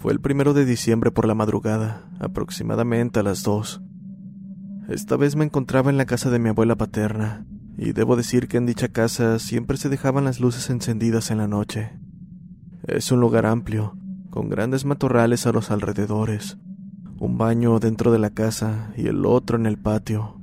Fue 0.00 0.14
el 0.14 0.20
primero 0.20 0.54
de 0.54 0.64
diciembre 0.64 1.10
por 1.10 1.26
la 1.26 1.34
madrugada, 1.34 2.08
aproximadamente 2.20 3.20
a 3.20 3.22
las 3.22 3.42
dos. 3.42 3.82
Esta 4.88 5.18
vez 5.18 5.36
me 5.36 5.44
encontraba 5.44 5.90
en 5.90 5.98
la 5.98 6.06
casa 6.06 6.30
de 6.30 6.38
mi 6.38 6.48
abuela 6.48 6.74
paterna, 6.74 7.44
y 7.76 7.92
debo 7.92 8.16
decir 8.16 8.48
que 8.48 8.56
en 8.56 8.64
dicha 8.64 8.88
casa 8.88 9.38
siempre 9.38 9.76
se 9.76 9.90
dejaban 9.90 10.24
las 10.24 10.40
luces 10.40 10.70
encendidas 10.70 11.30
en 11.30 11.36
la 11.36 11.48
noche. 11.48 11.98
Es 12.88 13.12
un 13.12 13.20
lugar 13.20 13.44
amplio, 13.44 13.94
con 14.30 14.48
grandes 14.48 14.86
matorrales 14.86 15.46
a 15.46 15.52
los 15.52 15.70
alrededores, 15.70 16.56
un 17.18 17.36
baño 17.36 17.78
dentro 17.78 18.10
de 18.10 18.20
la 18.20 18.30
casa 18.30 18.94
y 18.96 19.06
el 19.06 19.26
otro 19.26 19.58
en 19.58 19.66
el 19.66 19.76
patio. 19.76 20.39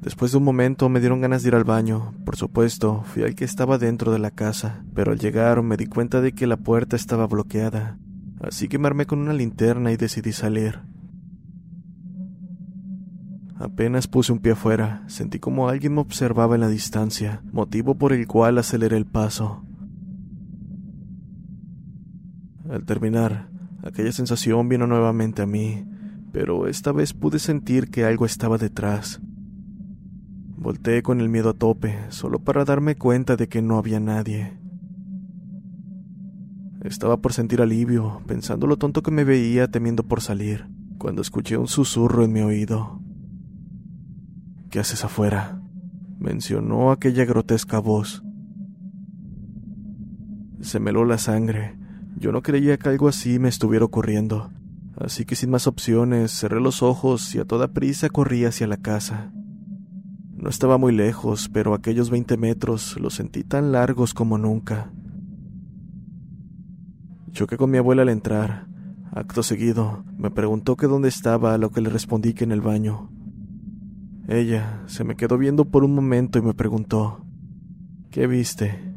Después 0.00 0.32
de 0.32 0.38
un 0.38 0.44
momento 0.44 0.88
me 0.88 1.00
dieron 1.00 1.20
ganas 1.20 1.42
de 1.42 1.48
ir 1.48 1.54
al 1.54 1.64
baño. 1.64 2.14
Por 2.24 2.36
supuesto, 2.36 3.02
fui 3.04 3.22
al 3.22 3.34
que 3.34 3.44
estaba 3.44 3.76
dentro 3.76 4.12
de 4.12 4.18
la 4.18 4.30
casa, 4.30 4.82
pero 4.94 5.12
al 5.12 5.18
llegar 5.18 5.62
me 5.62 5.76
di 5.76 5.86
cuenta 5.86 6.22
de 6.22 6.32
que 6.32 6.46
la 6.46 6.56
puerta 6.56 6.96
estaba 6.96 7.26
bloqueada, 7.26 7.98
así 8.40 8.66
que 8.68 8.78
me 8.78 8.86
armé 8.86 9.04
con 9.04 9.18
una 9.18 9.34
linterna 9.34 9.92
y 9.92 9.98
decidí 9.98 10.32
salir. 10.32 10.80
Apenas 13.58 14.08
puse 14.08 14.32
un 14.32 14.38
pie 14.38 14.52
afuera, 14.52 15.04
sentí 15.06 15.38
como 15.38 15.68
alguien 15.68 15.94
me 15.94 16.00
observaba 16.00 16.54
en 16.54 16.62
la 16.62 16.68
distancia, 16.68 17.42
motivo 17.52 17.94
por 17.96 18.14
el 18.14 18.26
cual 18.26 18.56
aceleré 18.56 18.96
el 18.96 19.04
paso. 19.04 19.62
Al 22.70 22.86
terminar, 22.86 23.50
aquella 23.82 24.12
sensación 24.12 24.66
vino 24.70 24.86
nuevamente 24.86 25.42
a 25.42 25.46
mí, 25.46 25.84
pero 26.32 26.68
esta 26.68 26.90
vez 26.90 27.12
pude 27.12 27.38
sentir 27.38 27.90
que 27.90 28.06
algo 28.06 28.24
estaba 28.24 28.56
detrás. 28.56 29.20
Volté 30.60 31.02
con 31.02 31.22
el 31.22 31.30
miedo 31.30 31.48
a 31.48 31.54
tope, 31.54 31.98
solo 32.10 32.38
para 32.38 32.66
darme 32.66 32.94
cuenta 32.94 33.34
de 33.34 33.48
que 33.48 33.62
no 33.62 33.78
había 33.78 33.98
nadie. 33.98 34.58
Estaba 36.82 37.22
por 37.22 37.32
sentir 37.32 37.62
alivio, 37.62 38.20
pensando 38.26 38.66
lo 38.66 38.76
tonto 38.76 39.02
que 39.02 39.10
me 39.10 39.24
veía 39.24 39.68
temiendo 39.68 40.02
por 40.02 40.20
salir, 40.20 40.66
cuando 40.98 41.22
escuché 41.22 41.56
un 41.56 41.66
susurro 41.66 42.24
en 42.24 42.32
mi 42.34 42.42
oído. 42.42 43.00
¿Qué 44.68 44.80
haces 44.80 45.02
afuera? 45.02 45.62
mencionó 46.18 46.92
aquella 46.92 47.24
grotesca 47.24 47.78
voz. 47.78 48.22
Se 50.60 50.78
me 50.78 50.90
heló 50.90 51.06
la 51.06 51.16
sangre. 51.16 51.78
Yo 52.18 52.32
no 52.32 52.42
creía 52.42 52.76
que 52.76 52.90
algo 52.90 53.08
así 53.08 53.38
me 53.38 53.48
estuviera 53.48 53.86
ocurriendo, 53.86 54.50
así 54.98 55.24
que 55.24 55.36
sin 55.36 55.48
más 55.48 55.66
opciones 55.66 56.32
cerré 56.32 56.60
los 56.60 56.82
ojos 56.82 57.34
y 57.34 57.38
a 57.38 57.46
toda 57.46 57.68
prisa 57.68 58.10
corrí 58.10 58.44
hacia 58.44 58.66
la 58.66 58.76
casa. 58.76 59.32
No 60.40 60.48
estaba 60.48 60.78
muy 60.78 60.96
lejos, 60.96 61.50
pero 61.52 61.74
aquellos 61.74 62.08
veinte 62.08 62.38
metros 62.38 62.98
los 62.98 63.12
sentí 63.12 63.44
tan 63.44 63.72
largos 63.72 64.14
como 64.14 64.38
nunca. 64.38 64.90
Choqué 67.32 67.58
con 67.58 67.70
mi 67.70 67.76
abuela 67.76 68.02
al 68.02 68.08
entrar. 68.08 68.66
Acto 69.12 69.42
seguido, 69.42 70.02
me 70.16 70.30
preguntó 70.30 70.76
que 70.76 70.86
dónde 70.86 71.08
estaba, 71.10 71.52
a 71.52 71.58
lo 71.58 71.70
que 71.70 71.82
le 71.82 71.90
respondí 71.90 72.32
que 72.32 72.44
en 72.44 72.52
el 72.52 72.62
baño. 72.62 73.10
Ella 74.28 74.82
se 74.86 75.04
me 75.04 75.14
quedó 75.14 75.36
viendo 75.36 75.66
por 75.66 75.84
un 75.84 75.94
momento 75.94 76.38
y 76.38 76.42
me 76.42 76.54
preguntó, 76.54 77.22
¿qué 78.10 78.26
viste? 78.26 78.94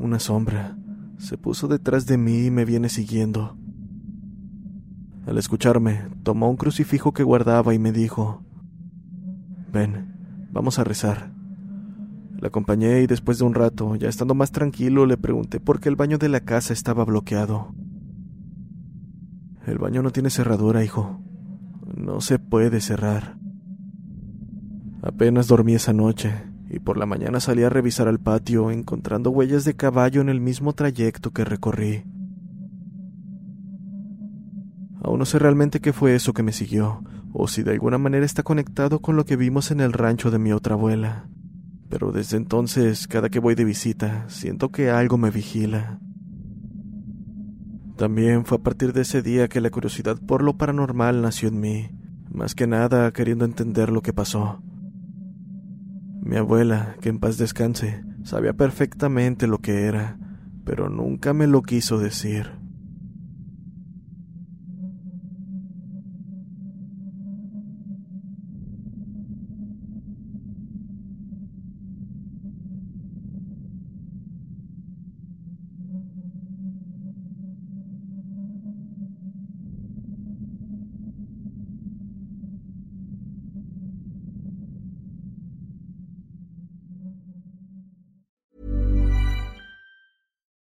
Una 0.00 0.18
sombra. 0.18 0.76
Se 1.18 1.38
puso 1.38 1.68
detrás 1.68 2.06
de 2.06 2.18
mí 2.18 2.46
y 2.46 2.50
me 2.50 2.64
viene 2.64 2.88
siguiendo. 2.88 3.56
Al 5.26 5.38
escucharme, 5.38 6.08
tomó 6.24 6.50
un 6.50 6.56
crucifijo 6.56 7.12
que 7.12 7.22
guardaba 7.22 7.72
y 7.72 7.78
me 7.78 7.92
dijo, 7.92 8.42
Ven, 9.72 10.48
vamos 10.50 10.78
a 10.78 10.84
rezar. 10.84 11.30
La 12.40 12.48
acompañé 12.48 13.02
y 13.02 13.06
después 13.06 13.38
de 13.38 13.44
un 13.44 13.54
rato, 13.54 13.94
ya 13.96 14.08
estando 14.08 14.34
más 14.34 14.50
tranquilo, 14.50 15.06
le 15.06 15.16
pregunté 15.16 15.60
por 15.60 15.78
qué 15.78 15.88
el 15.88 15.96
baño 15.96 16.18
de 16.18 16.28
la 16.28 16.40
casa 16.40 16.72
estaba 16.72 17.04
bloqueado. 17.04 17.74
El 19.66 19.78
baño 19.78 20.02
no 20.02 20.10
tiene 20.10 20.30
cerradura, 20.30 20.82
hijo. 20.82 21.20
No 21.94 22.20
se 22.20 22.38
puede 22.38 22.80
cerrar. 22.80 23.36
Apenas 25.02 25.48
dormí 25.48 25.74
esa 25.74 25.92
noche, 25.92 26.32
y 26.68 26.78
por 26.78 26.96
la 26.96 27.06
mañana 27.06 27.40
salí 27.40 27.62
a 27.62 27.70
revisar 27.70 28.08
al 28.08 28.18
patio, 28.18 28.70
encontrando 28.70 29.30
huellas 29.30 29.64
de 29.64 29.74
caballo 29.74 30.20
en 30.20 30.28
el 30.28 30.40
mismo 30.40 30.72
trayecto 30.72 31.30
que 31.30 31.44
recorrí. 31.44 32.04
Aún 35.02 35.18
no 35.18 35.24
sé 35.24 35.38
realmente 35.38 35.80
qué 35.80 35.92
fue 35.92 36.14
eso 36.14 36.32
que 36.32 36.42
me 36.42 36.52
siguió, 36.52 37.02
o 37.32 37.48
si 37.48 37.62
de 37.62 37.72
alguna 37.72 37.98
manera 37.98 38.24
está 38.24 38.42
conectado 38.42 39.00
con 39.00 39.16
lo 39.16 39.24
que 39.24 39.36
vimos 39.36 39.70
en 39.70 39.80
el 39.80 39.92
rancho 39.92 40.30
de 40.30 40.38
mi 40.38 40.52
otra 40.52 40.74
abuela. 40.74 41.28
Pero 41.88 42.12
desde 42.12 42.36
entonces, 42.36 43.08
cada 43.08 43.30
que 43.30 43.40
voy 43.40 43.54
de 43.54 43.64
visita, 43.64 44.24
siento 44.28 44.70
que 44.70 44.90
algo 44.90 45.18
me 45.18 45.30
vigila. 45.30 45.98
También 47.96 48.44
fue 48.44 48.58
a 48.58 48.62
partir 48.62 48.92
de 48.92 49.02
ese 49.02 49.22
día 49.22 49.48
que 49.48 49.60
la 49.60 49.70
curiosidad 49.70 50.18
por 50.18 50.42
lo 50.42 50.56
paranormal 50.56 51.20
nació 51.20 51.48
en 51.48 51.60
mí, 51.60 51.90
más 52.30 52.54
que 52.54 52.66
nada 52.66 53.12
queriendo 53.12 53.44
entender 53.44 53.90
lo 53.90 54.02
que 54.02 54.12
pasó. 54.12 54.62
Mi 56.22 56.36
abuela, 56.36 56.96
que 57.00 57.08
en 57.08 57.18
paz 57.18 57.38
descanse, 57.38 58.04
sabía 58.22 58.52
perfectamente 58.52 59.46
lo 59.46 59.58
que 59.58 59.84
era, 59.84 60.18
pero 60.64 60.88
nunca 60.88 61.32
me 61.32 61.46
lo 61.46 61.62
quiso 61.62 61.98
decir. 61.98 62.59